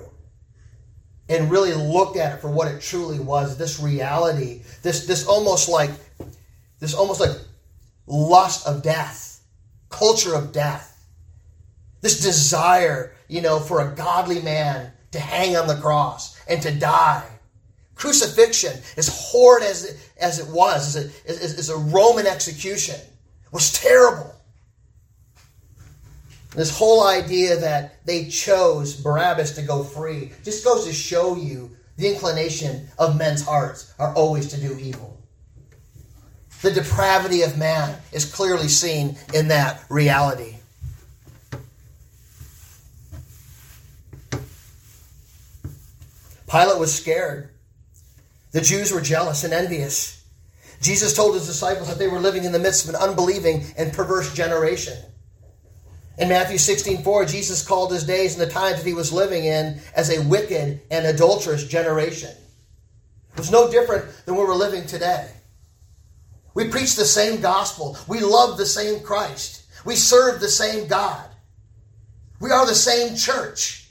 [1.30, 5.68] and really looked at it for what it truly was this reality this this almost
[5.68, 5.92] like
[6.80, 7.36] this almost like
[8.06, 9.42] lust of death
[9.90, 11.06] culture of death
[12.02, 16.72] this desire you know for a godly man to hang on the cross and to
[16.72, 17.28] die
[17.96, 23.00] crucifixion as horrid as it, as it was as as, as a roman execution
[23.52, 24.34] was terrible
[26.58, 31.70] this whole idea that they chose Barabbas to go free just goes to show you
[31.98, 35.18] the inclination of men's hearts are always to do evil.
[36.62, 40.57] The depravity of man is clearly seen in that reality.
[46.50, 47.50] Pilate was scared.
[48.52, 50.24] The Jews were jealous and envious.
[50.82, 53.92] Jesus told his disciples that they were living in the midst of an unbelieving and
[53.92, 54.98] perverse generation.
[56.18, 59.46] In Matthew 16, 4, Jesus called his days and the times that he was living
[59.46, 62.32] in as a wicked and adulterous generation.
[63.34, 65.30] It was no different than where we're living today.
[66.56, 67.98] We preach the same gospel.
[68.08, 69.66] We love the same Christ.
[69.86, 71.24] We serve the same God.
[72.40, 73.87] We are the same church.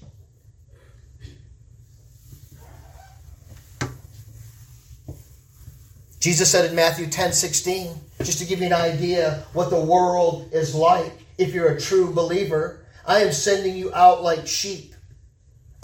[6.27, 10.49] Jesus said in Matthew 10 16, just to give you an idea what the world
[10.51, 14.97] is like if you're a true believer, I am sending you out like sheep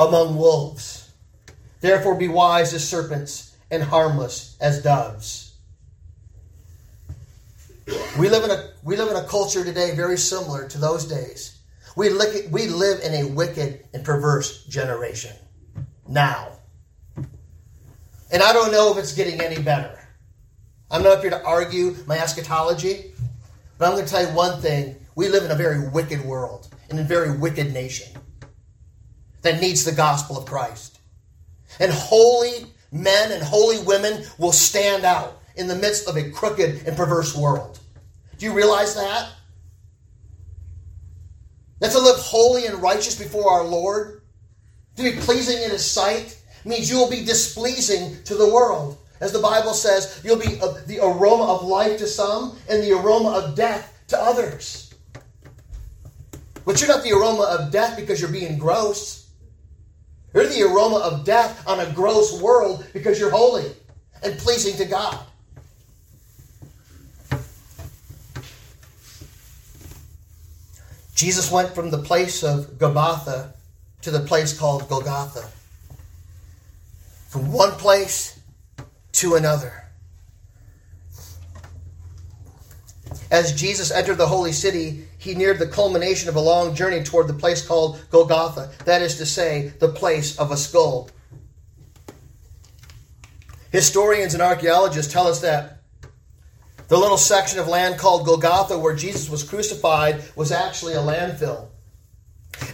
[0.01, 1.13] among wolves.
[1.81, 5.55] Therefore, be wise as serpents and harmless as doves.
[8.19, 11.57] We live in a, we live in a culture today very similar to those days.
[11.95, 15.37] We, live, we live in a wicked and perverse generation
[16.09, 16.49] now.
[17.17, 20.01] And I don't know if it's getting any better.
[20.93, 23.13] I'm not up here to argue my eschatology,
[23.79, 26.69] but I'm going to tell you one thing we live in a very wicked world,
[26.91, 28.13] in a very wicked nation
[29.41, 31.01] that needs the gospel of Christ.
[31.81, 36.87] And holy men and holy women will stand out in the midst of a crooked
[36.87, 37.79] and perverse world.
[38.37, 39.31] Do you realize that?
[41.81, 44.21] That to live holy and righteous before our Lord,
[44.97, 48.99] to be pleasing in His sight, means you will be displeasing to the world.
[49.23, 50.57] As the Bible says, you'll be
[50.87, 54.93] the aroma of life to some and the aroma of death to others.
[56.65, 59.31] But you're not the aroma of death because you're being gross.
[60.35, 63.71] You're the aroma of death on a gross world because you're holy
[64.25, 65.17] and pleasing to God.
[71.15, 73.53] Jesus went from the place of Gabbatha
[74.01, 75.49] to the place called Golgotha.
[77.29, 78.42] from one place
[79.13, 79.83] to another.
[83.31, 87.29] As Jesus entered the holy city, he neared the culmination of a long journey toward
[87.29, 91.09] the place called Golgotha, that is to say, the place of a skull.
[93.71, 95.79] Historians and archaeologists tell us that
[96.89, 101.69] the little section of land called Golgotha, where Jesus was crucified, was actually a landfill.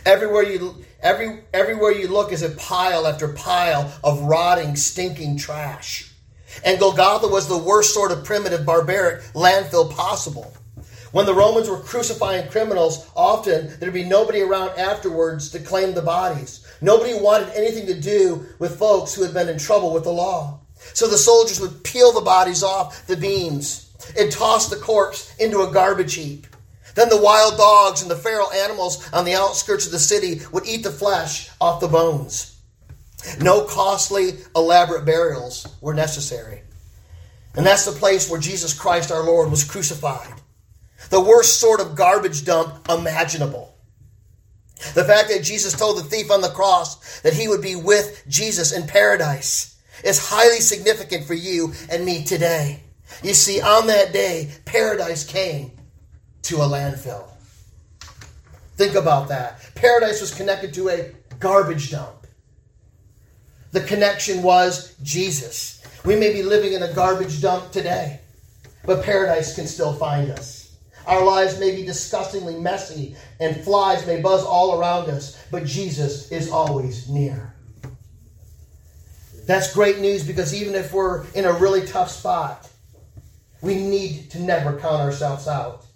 [0.05, 6.13] Everywhere you, every, everywhere you look is a pile after pile of rotting, stinking trash.
[6.65, 10.53] And Golgotha was the worst sort of primitive, barbaric landfill possible.
[11.13, 16.03] When the Romans were crucifying criminals, often there'd be nobody around afterwards to claim the
[16.03, 16.67] bodies.
[16.81, 20.61] Nobody wanted anything to do with folks who had been in trouble with the law.
[20.95, 25.63] So the soldiers would peel the bodies off the beams and toss the corpse into
[25.63, 26.47] a garbage heap.
[26.95, 30.67] Then the wild dogs and the feral animals on the outskirts of the city would
[30.67, 32.58] eat the flesh off the bones.
[33.41, 36.63] No costly, elaborate burials were necessary.
[37.55, 40.35] And that's the place where Jesus Christ our Lord was crucified.
[41.11, 43.75] The worst sort of garbage dump imaginable.
[44.95, 48.25] The fact that Jesus told the thief on the cross that he would be with
[48.29, 52.83] Jesus in paradise is highly significant for you and me today.
[53.23, 55.73] You see, on that day, paradise came
[56.43, 57.27] to a landfill.
[58.77, 59.61] Think about that.
[59.75, 62.18] Paradise was connected to a garbage dump.
[63.73, 65.83] The connection was Jesus.
[66.05, 68.21] We may be living in a garbage dump today,
[68.85, 70.77] but paradise can still find us.
[71.07, 76.31] Our lives may be disgustingly messy and flies may buzz all around us, but Jesus
[76.31, 77.55] is always near.
[79.47, 82.69] That's great news because even if we're in a really tough spot,
[83.63, 85.87] we need to never count ourselves out.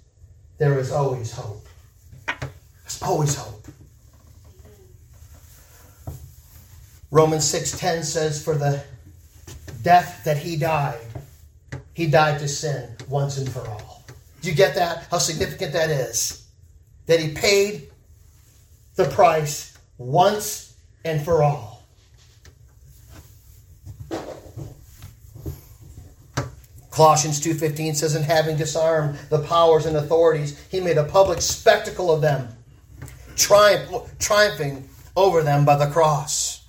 [0.58, 1.66] There is always hope.
[2.26, 3.66] There's always hope.
[7.12, 8.82] Romans 6:10 says for the
[9.82, 10.98] death that he died,
[11.92, 14.02] he died to sin once and for all.
[14.40, 15.08] Do you get that?
[15.10, 16.46] How significant that is?
[17.04, 17.90] That he paid
[18.94, 20.72] the price once
[21.04, 21.82] and for all.
[26.90, 32.10] Colossians 2:15 says in having disarmed the powers and authorities he made a public spectacle
[32.10, 32.56] of them
[33.36, 36.61] triumph, triumphing over them by the cross.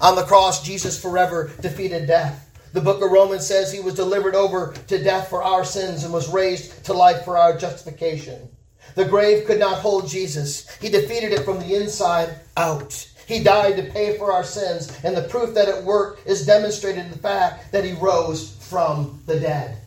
[0.00, 2.48] On the cross, Jesus forever defeated death.
[2.72, 6.12] The book of Romans says he was delivered over to death for our sins and
[6.12, 8.48] was raised to life for our justification.
[8.94, 10.68] The grave could not hold Jesus.
[10.78, 13.08] He defeated it from the inside out.
[13.26, 17.04] He died to pay for our sins, and the proof that it worked is demonstrated
[17.04, 19.78] in the fact that he rose from the dead.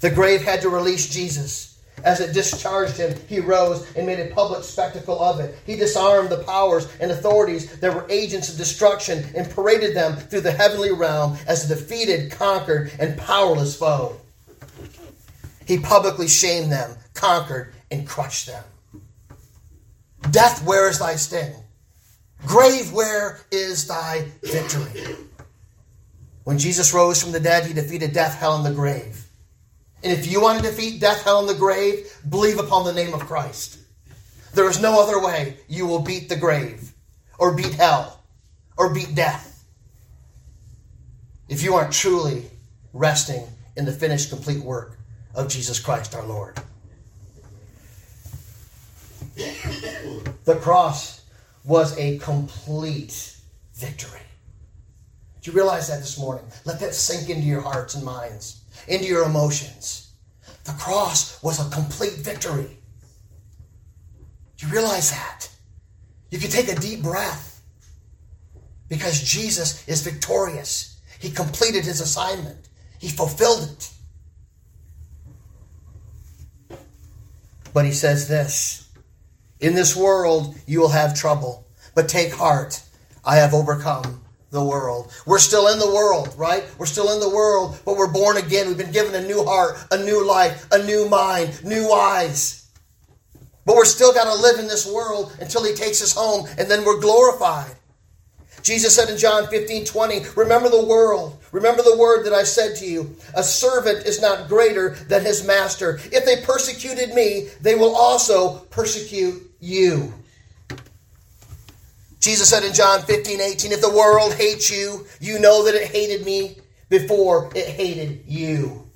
[0.00, 1.75] The grave had to release Jesus.
[2.04, 5.58] As it discharged him, he rose and made a public spectacle of it.
[5.64, 10.42] He disarmed the powers and authorities that were agents of destruction and paraded them through
[10.42, 14.16] the heavenly realm as a defeated, conquered, and powerless foe.
[15.66, 18.64] He publicly shamed them, conquered, and crushed them.
[20.30, 21.54] Death, where is thy sting?
[22.46, 25.16] Grave, where is thy victory?
[26.44, 29.25] When Jesus rose from the dead, he defeated death, hell, and the grave.
[30.02, 33.14] And if you want to defeat death, hell, and the grave, believe upon the name
[33.14, 33.78] of Christ.
[34.54, 36.92] There is no other way you will beat the grave,
[37.38, 38.22] or beat hell,
[38.76, 39.64] or beat death.
[41.48, 42.44] If you aren't truly
[42.92, 43.44] resting
[43.76, 44.98] in the finished, complete work
[45.34, 46.58] of Jesus Christ our Lord.
[50.44, 51.22] The cross
[51.64, 53.36] was a complete
[53.74, 54.20] victory.
[55.42, 56.44] Do you realize that this morning?
[56.64, 60.12] Let that sink into your hearts and minds into your emotions.
[60.64, 62.78] The cross was a complete victory.
[64.56, 65.48] Do you realize that?
[66.30, 67.62] You can take a deep breath
[68.88, 71.00] because Jesus is victorious.
[71.20, 72.68] He completed his assignment,
[72.98, 73.90] he fulfilled it.
[77.72, 78.88] But he says this
[79.60, 82.82] In this world you will have trouble, but take heart,
[83.24, 85.12] I have overcome the world.
[85.26, 86.64] We're still in the world, right?
[86.78, 88.68] We're still in the world, but we're born again.
[88.68, 92.68] We've been given a new heart, a new life, a new mind, new eyes.
[93.64, 96.70] But we're still got to live in this world until He takes us home, and
[96.70, 97.74] then we're glorified.
[98.62, 101.40] Jesus said in John 15 20, Remember the world.
[101.52, 103.16] Remember the word that I said to you.
[103.34, 106.00] A servant is not greater than his master.
[106.12, 110.12] If they persecuted me, they will also persecute you.
[112.20, 115.90] Jesus said in John 15, 18, If the world hates you, you know that it
[115.90, 116.56] hated me
[116.88, 118.86] before it hated you.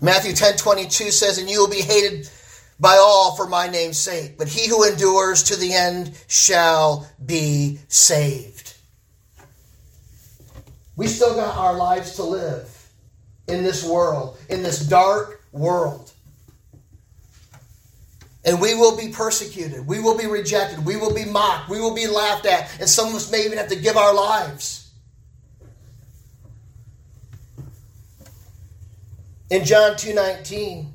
[0.00, 2.28] Matthew 10, 22 says, And you will be hated
[2.78, 7.78] by all for my name's sake, but he who endures to the end shall be
[7.88, 8.76] saved.
[10.96, 12.70] We still got our lives to live
[13.48, 16.12] in this world, in this dark world.
[18.44, 19.86] And we will be persecuted.
[19.86, 20.84] We will be rejected.
[20.84, 21.70] We will be mocked.
[21.70, 22.68] We will be laughed at.
[22.78, 24.90] And some of us may even have to give our lives.
[29.50, 30.92] In John 2:19,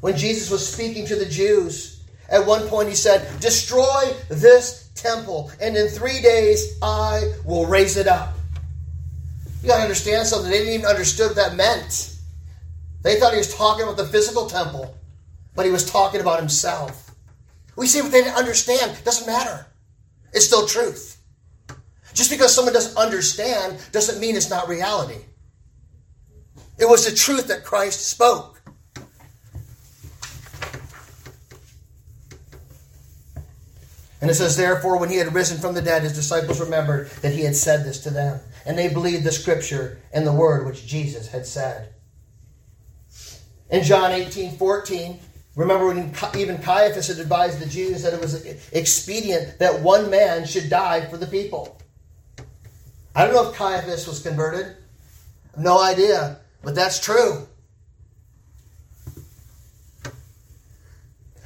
[0.00, 5.50] when Jesus was speaking to the Jews, at one point he said, "Destroy this temple,
[5.60, 8.34] and in 3 days I will raise it up."
[9.62, 10.50] You got to understand something.
[10.50, 12.10] They didn't even understood what that meant.
[13.02, 14.94] They thought he was talking about the physical temple,
[15.58, 17.16] but he was talking about himself.
[17.74, 18.96] We see what they didn't understand.
[19.04, 19.66] Doesn't matter.
[20.32, 21.20] It's still truth.
[22.14, 25.18] Just because someone doesn't understand doesn't mean it's not reality.
[26.78, 28.62] It was the truth that Christ spoke.
[34.20, 37.32] And it says, Therefore, when he had risen from the dead, his disciples remembered that
[37.32, 38.38] he had said this to them.
[38.64, 41.94] And they believed the scripture and the word which Jesus had said.
[43.70, 45.18] In John 18 14,
[45.58, 50.46] remember when even Caiaphas had advised the Jews that it was expedient that one man
[50.46, 51.76] should die for the people.
[53.14, 54.76] I don't know if Caiaphas was converted.
[55.56, 56.38] No idea.
[56.62, 57.48] But that's true.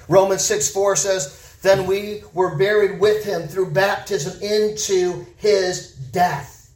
[0.09, 6.71] Romans 6 4 says, Then we were buried with him through baptism into his death.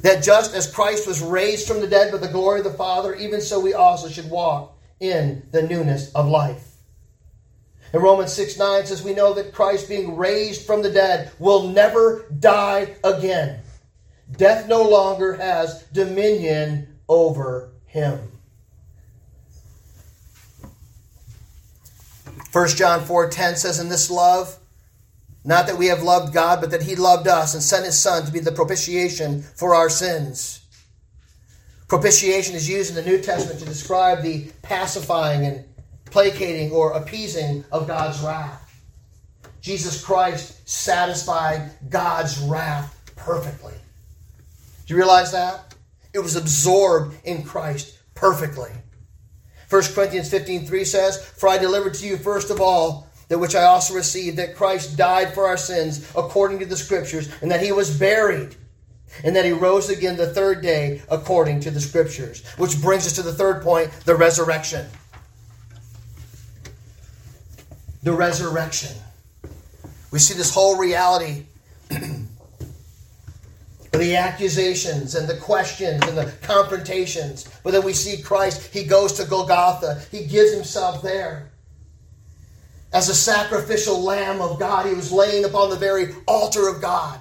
[0.00, 3.14] That just as Christ was raised from the dead by the glory of the Father,
[3.14, 6.66] even so we also should walk in the newness of life.
[7.92, 11.68] And Romans 6 9 says, We know that Christ, being raised from the dead, will
[11.68, 13.60] never die again.
[14.36, 18.30] Death no longer has dominion over him.
[22.52, 24.58] 1 John 4:10 says in this love
[25.44, 28.26] not that we have loved God but that he loved us and sent his son
[28.26, 30.59] to be the propitiation for our sins.
[31.90, 35.64] Propitiation is used in the New Testament to describe the pacifying and
[36.04, 38.80] placating or appeasing of God's wrath.
[39.60, 43.74] Jesus Christ satisfied God's wrath perfectly.
[44.86, 45.74] Do you realize that?
[46.14, 48.70] It was absorbed in Christ perfectly.
[49.68, 53.56] 1 Corinthians 15 3 says, For I delivered to you first of all that which
[53.56, 57.64] I also received, that Christ died for our sins according to the Scriptures, and that
[57.64, 58.54] he was buried,
[59.24, 62.46] and that he rose again the third day according to the Scriptures.
[62.56, 64.86] Which brings us to the third point the resurrection.
[68.02, 68.96] The resurrection.
[70.10, 71.44] We see this whole reality
[73.92, 77.48] the accusations and the questions and the confrontations.
[77.62, 81.50] But then we see Christ, he goes to Golgotha, he gives himself there.
[82.92, 87.20] As a sacrificial lamb of God, he was laying upon the very altar of God.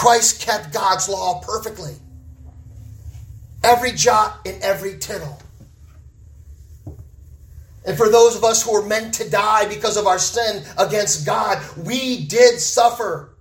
[0.00, 1.92] Christ kept God's law perfectly.
[3.62, 5.38] Every jot and every tittle.
[7.84, 11.26] And for those of us who were meant to die because of our sin against
[11.26, 13.36] God, we did suffer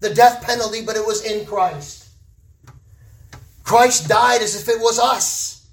[0.00, 2.08] the death penalty, but it was in Christ.
[3.62, 5.66] Christ died as if it was us.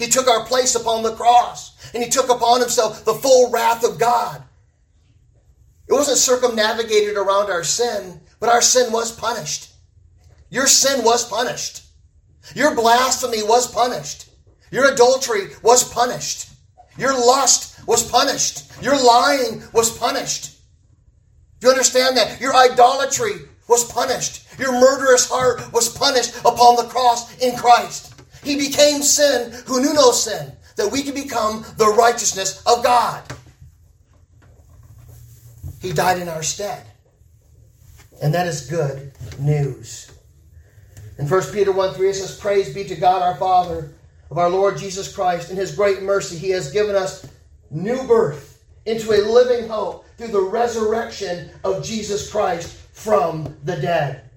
[0.00, 3.84] He took our place upon the cross, and he took upon himself the full wrath
[3.84, 4.42] of God.
[5.88, 9.74] It wasn't circumnavigated around our sin, but our sin was punished.
[10.50, 11.82] Your sin was punished.
[12.54, 14.30] Your blasphemy was punished.
[14.70, 16.50] Your adultery was punished.
[16.98, 18.70] Your lust was punished.
[18.82, 20.58] Your lying was punished.
[21.60, 22.40] Do you understand that?
[22.40, 24.46] Your idolatry was punished.
[24.58, 28.14] Your murderous heart was punished upon the cross in Christ.
[28.44, 33.24] He became sin who knew no sin, that we could become the righteousness of God.
[35.80, 36.86] He died in our stead.
[38.22, 40.10] And that is good news.
[41.18, 43.92] In 1 Peter 1 3, it says, Praise be to God our Father
[44.30, 45.50] of our Lord Jesus Christ.
[45.50, 47.26] In his great mercy, he has given us
[47.70, 54.30] new birth into a living hope through the resurrection of Jesus Christ from the dead.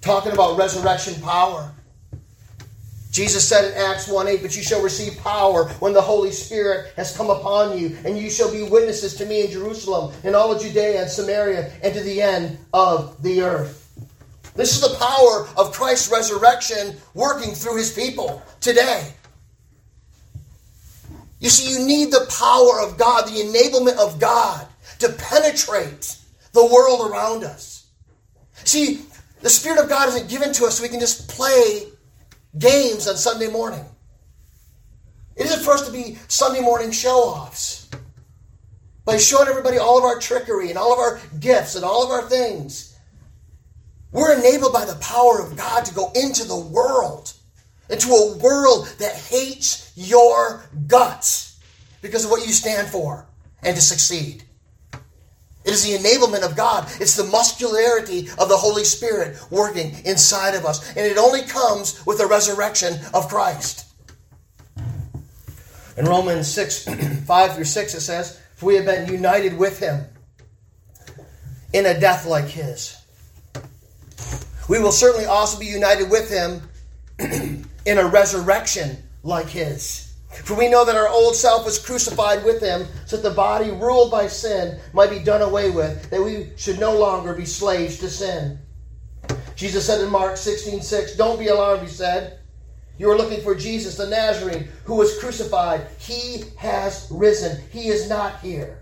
[0.00, 1.72] Talking about resurrection power.
[3.10, 6.92] Jesus said in Acts 1 8, But you shall receive power when the Holy Spirit
[6.96, 10.52] has come upon you, and you shall be witnesses to me in Jerusalem, in all
[10.52, 13.79] of Judea and Samaria, and to the end of the earth.
[14.54, 19.12] This is the power of Christ's resurrection working through his people today.
[21.38, 24.66] You see, you need the power of God, the enablement of God
[24.98, 26.16] to penetrate
[26.52, 27.86] the world around us.
[28.64, 29.00] See,
[29.40, 31.84] the Spirit of God isn't given to us so we can just play
[32.58, 33.84] games on Sunday morning.
[35.36, 37.88] It isn't for us to be Sunday morning show offs
[39.06, 42.10] by showing everybody all of our trickery and all of our gifts and all of
[42.10, 42.89] our things.
[44.12, 47.32] We're enabled by the power of God to go into the world,
[47.88, 51.58] into a world that hates your guts
[52.02, 53.26] because of what you stand for
[53.62, 54.44] and to succeed.
[55.64, 56.90] It is the enablement of God.
[57.00, 60.88] It's the muscularity of the Holy Spirit working inside of us.
[60.96, 63.86] And it only comes with the resurrection of Christ.
[65.96, 66.84] In Romans 6,
[67.26, 70.06] 5 through 6, it says, For we have been united with him
[71.74, 72.99] in a death like his.
[74.68, 76.62] We will certainly also be united with him
[77.86, 80.14] in a resurrection like his.
[80.30, 83.70] For we know that our old self was crucified with him, so that the body
[83.70, 87.98] ruled by sin might be done away with, that we should no longer be slaves
[87.98, 88.58] to sin.
[89.56, 92.38] Jesus said in Mark 16 6, Don't be alarmed, he said.
[92.96, 95.86] You are looking for Jesus, the Nazarene, who was crucified.
[95.98, 97.60] He has risen.
[97.70, 98.80] He is not here.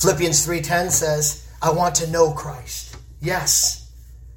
[0.00, 2.96] Philippians 3:10 says, I want to know Christ.
[3.20, 3.92] Yes,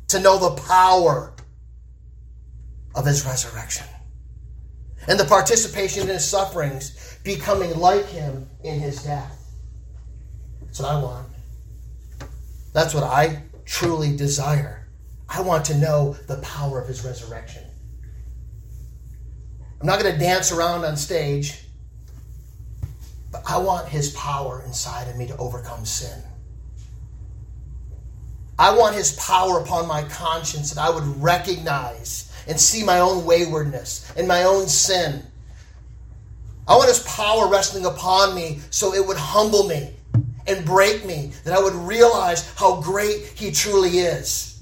[0.10, 1.34] to know the power
[2.94, 3.88] of his resurrection
[5.08, 9.36] and the participation in his sufferings, becoming like him in his death.
[10.62, 11.28] That's what I want.
[12.74, 14.88] That's what I truly desire.
[15.28, 17.64] I want to know the power of his resurrection.
[19.82, 21.64] I'm not going to dance around on stage,
[23.32, 26.22] but I want his power inside of me to overcome sin.
[28.58, 33.26] I want his power upon my conscience that I would recognize and see my own
[33.26, 35.24] waywardness and my own sin.
[36.68, 39.92] I want his power resting upon me so it would humble me
[40.48, 44.62] and break me, that I would realize how great he truly is.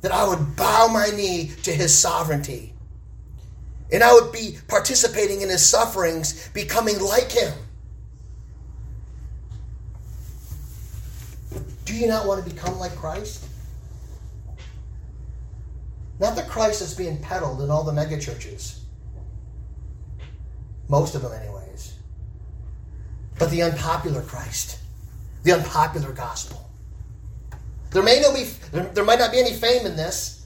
[0.00, 2.72] That I would bow my knee to his sovereignty.
[3.92, 7.52] And I would be participating in his sufferings, becoming like him.
[11.86, 13.46] Do you not want to become like Christ?
[16.18, 18.80] Not the Christ that's being peddled in all the megachurches.
[20.88, 21.94] Most of them, anyways.
[23.38, 24.80] But the unpopular Christ,
[25.44, 26.68] the unpopular gospel.
[27.90, 30.44] There may not be there might not be any fame in this.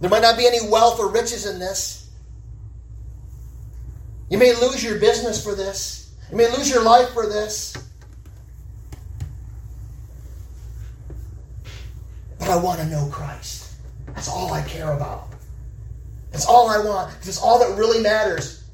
[0.00, 2.10] There might not be any wealth or riches in this.
[4.30, 6.14] You may lose your business for this.
[6.30, 7.76] You may lose your life for this.
[12.38, 13.74] But I want to know Christ.
[14.14, 15.28] That's all I care about.
[16.30, 17.16] That's all I want.
[17.18, 18.64] It's all that really matters.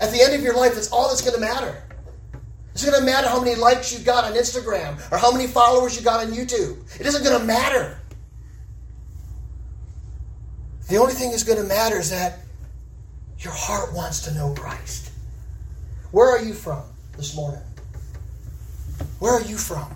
[0.00, 1.82] At the end of your life, that's all that's going to matter.
[2.72, 5.96] It's going to matter how many likes you got on Instagram or how many followers
[5.96, 6.78] you got on YouTube.
[7.00, 7.98] It isn't going to matter.
[10.88, 12.40] The only thing that's going to matter is that
[13.38, 15.12] your heart wants to know Christ.
[16.10, 16.82] Where are you from
[17.16, 17.62] this morning?
[19.20, 19.94] Where are you from?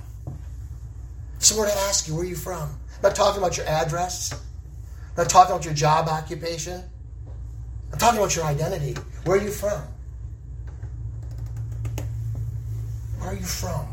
[1.38, 2.77] Someone to ask you, where are you from?
[2.98, 4.32] I'm not talking about your address.
[4.32, 6.82] I'm not talking about your job occupation.
[7.92, 9.00] I'm talking about your identity.
[9.24, 9.82] Where are you from?
[13.18, 13.86] Where are you from?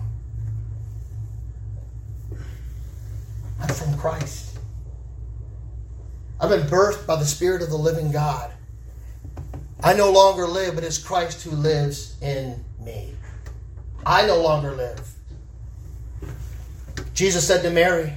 [3.62, 4.58] I'm from Christ.
[6.42, 8.52] I've been birthed by the Spirit of the living God.
[9.84, 13.14] I no longer live, but it's Christ who lives in me.
[14.04, 15.08] I no longer live.
[17.14, 18.14] Jesus said to Mary,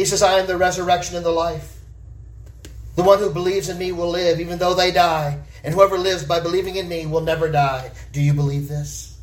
[0.00, 1.76] He says, I am the resurrection and the life.
[2.96, 5.38] The one who believes in me will live, even though they die.
[5.62, 7.90] And whoever lives by believing in me will never die.
[8.10, 9.18] Do you believe this?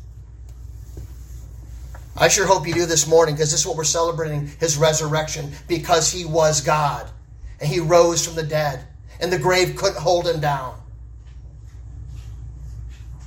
[2.16, 5.50] I sure hope you do this morning because this is what we're celebrating his resurrection
[5.66, 7.10] because he was God
[7.58, 8.86] and he rose from the dead
[9.18, 10.80] and the grave couldn't hold him down.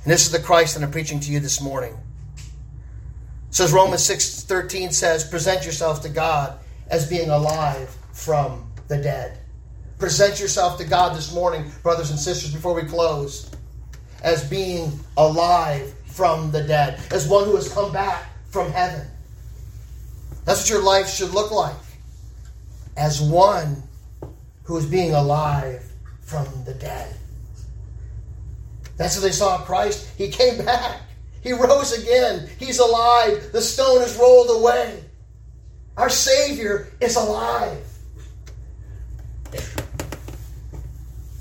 [0.04, 1.98] And this is the Christ that I'm preaching to you this morning.
[3.50, 6.58] Says Romans 6:13 says, "Present yourselves to God
[6.92, 9.38] as being alive from the dead."
[9.98, 13.50] Present yourself to God this morning, brothers and sisters, before we close,
[14.22, 19.08] as being alive from the dead, as one who has come back from heaven.
[20.44, 21.74] That's what your life should look like.
[22.96, 23.82] As one
[24.64, 25.82] who is being alive
[26.20, 27.16] from the dead.
[28.96, 30.06] That's what they saw Christ.
[30.18, 31.00] He came back.
[31.40, 32.48] He rose again.
[32.58, 33.50] He's alive.
[33.52, 35.04] The stone is rolled away.
[35.96, 37.86] Our Savior is alive.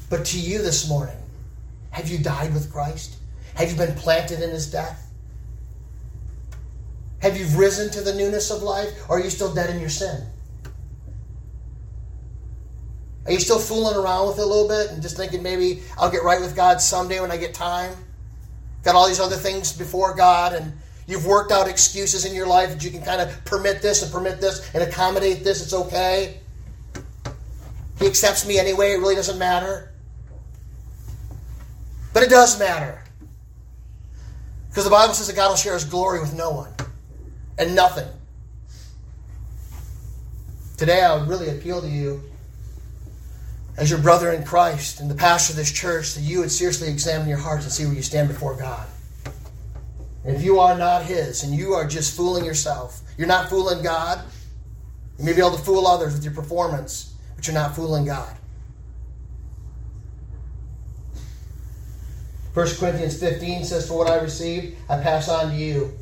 [0.09, 1.15] But to you this morning,
[1.91, 3.17] have you died with Christ?
[3.55, 5.09] Have you been planted in his death?
[7.19, 8.89] Have you risen to the newness of life?
[9.07, 10.25] Or are you still dead in your sin?
[13.25, 16.09] Are you still fooling around with it a little bit and just thinking maybe I'll
[16.09, 17.93] get right with God someday when I get time?
[18.83, 20.73] Got all these other things before God and
[21.07, 24.11] You've worked out excuses in your life that you can kind of permit this and
[24.11, 25.63] permit this and accommodate this.
[25.63, 26.39] It's okay.
[27.99, 28.93] He accepts me anyway.
[28.93, 29.91] It really doesn't matter.
[32.13, 33.03] But it does matter.
[34.69, 36.71] Because the Bible says that God will share his glory with no one
[37.57, 38.07] and nothing.
[40.77, 42.23] Today, I would really appeal to you
[43.77, 46.89] as your brother in Christ and the pastor of this church that you would seriously
[46.89, 48.87] examine your hearts and see where you stand before God.
[50.24, 54.24] If you are not His and you are just fooling yourself, you're not fooling God.
[55.17, 58.36] You may be able to fool others with your performance, but you're not fooling God.
[62.53, 65.97] 1 Corinthians 15 says, For what I received, I pass on to you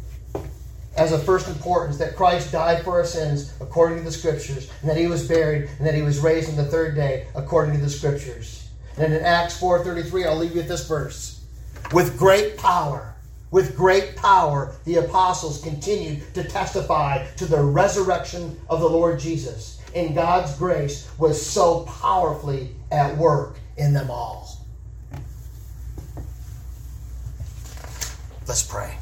[0.98, 4.90] as of first importance that Christ died for our sins according to the Scriptures, and
[4.90, 7.80] that he was buried, and that he was raised on the third day according to
[7.80, 8.68] the Scriptures.
[8.98, 11.46] And in Acts 4.33, I'll leave you with this verse.
[11.94, 13.16] With great power,
[13.52, 19.82] with great power, the apostles continued to testify to the resurrection of the Lord Jesus.
[19.96, 24.48] And God's grace was so powerfully at work in them all.
[28.48, 28.98] Let's pray.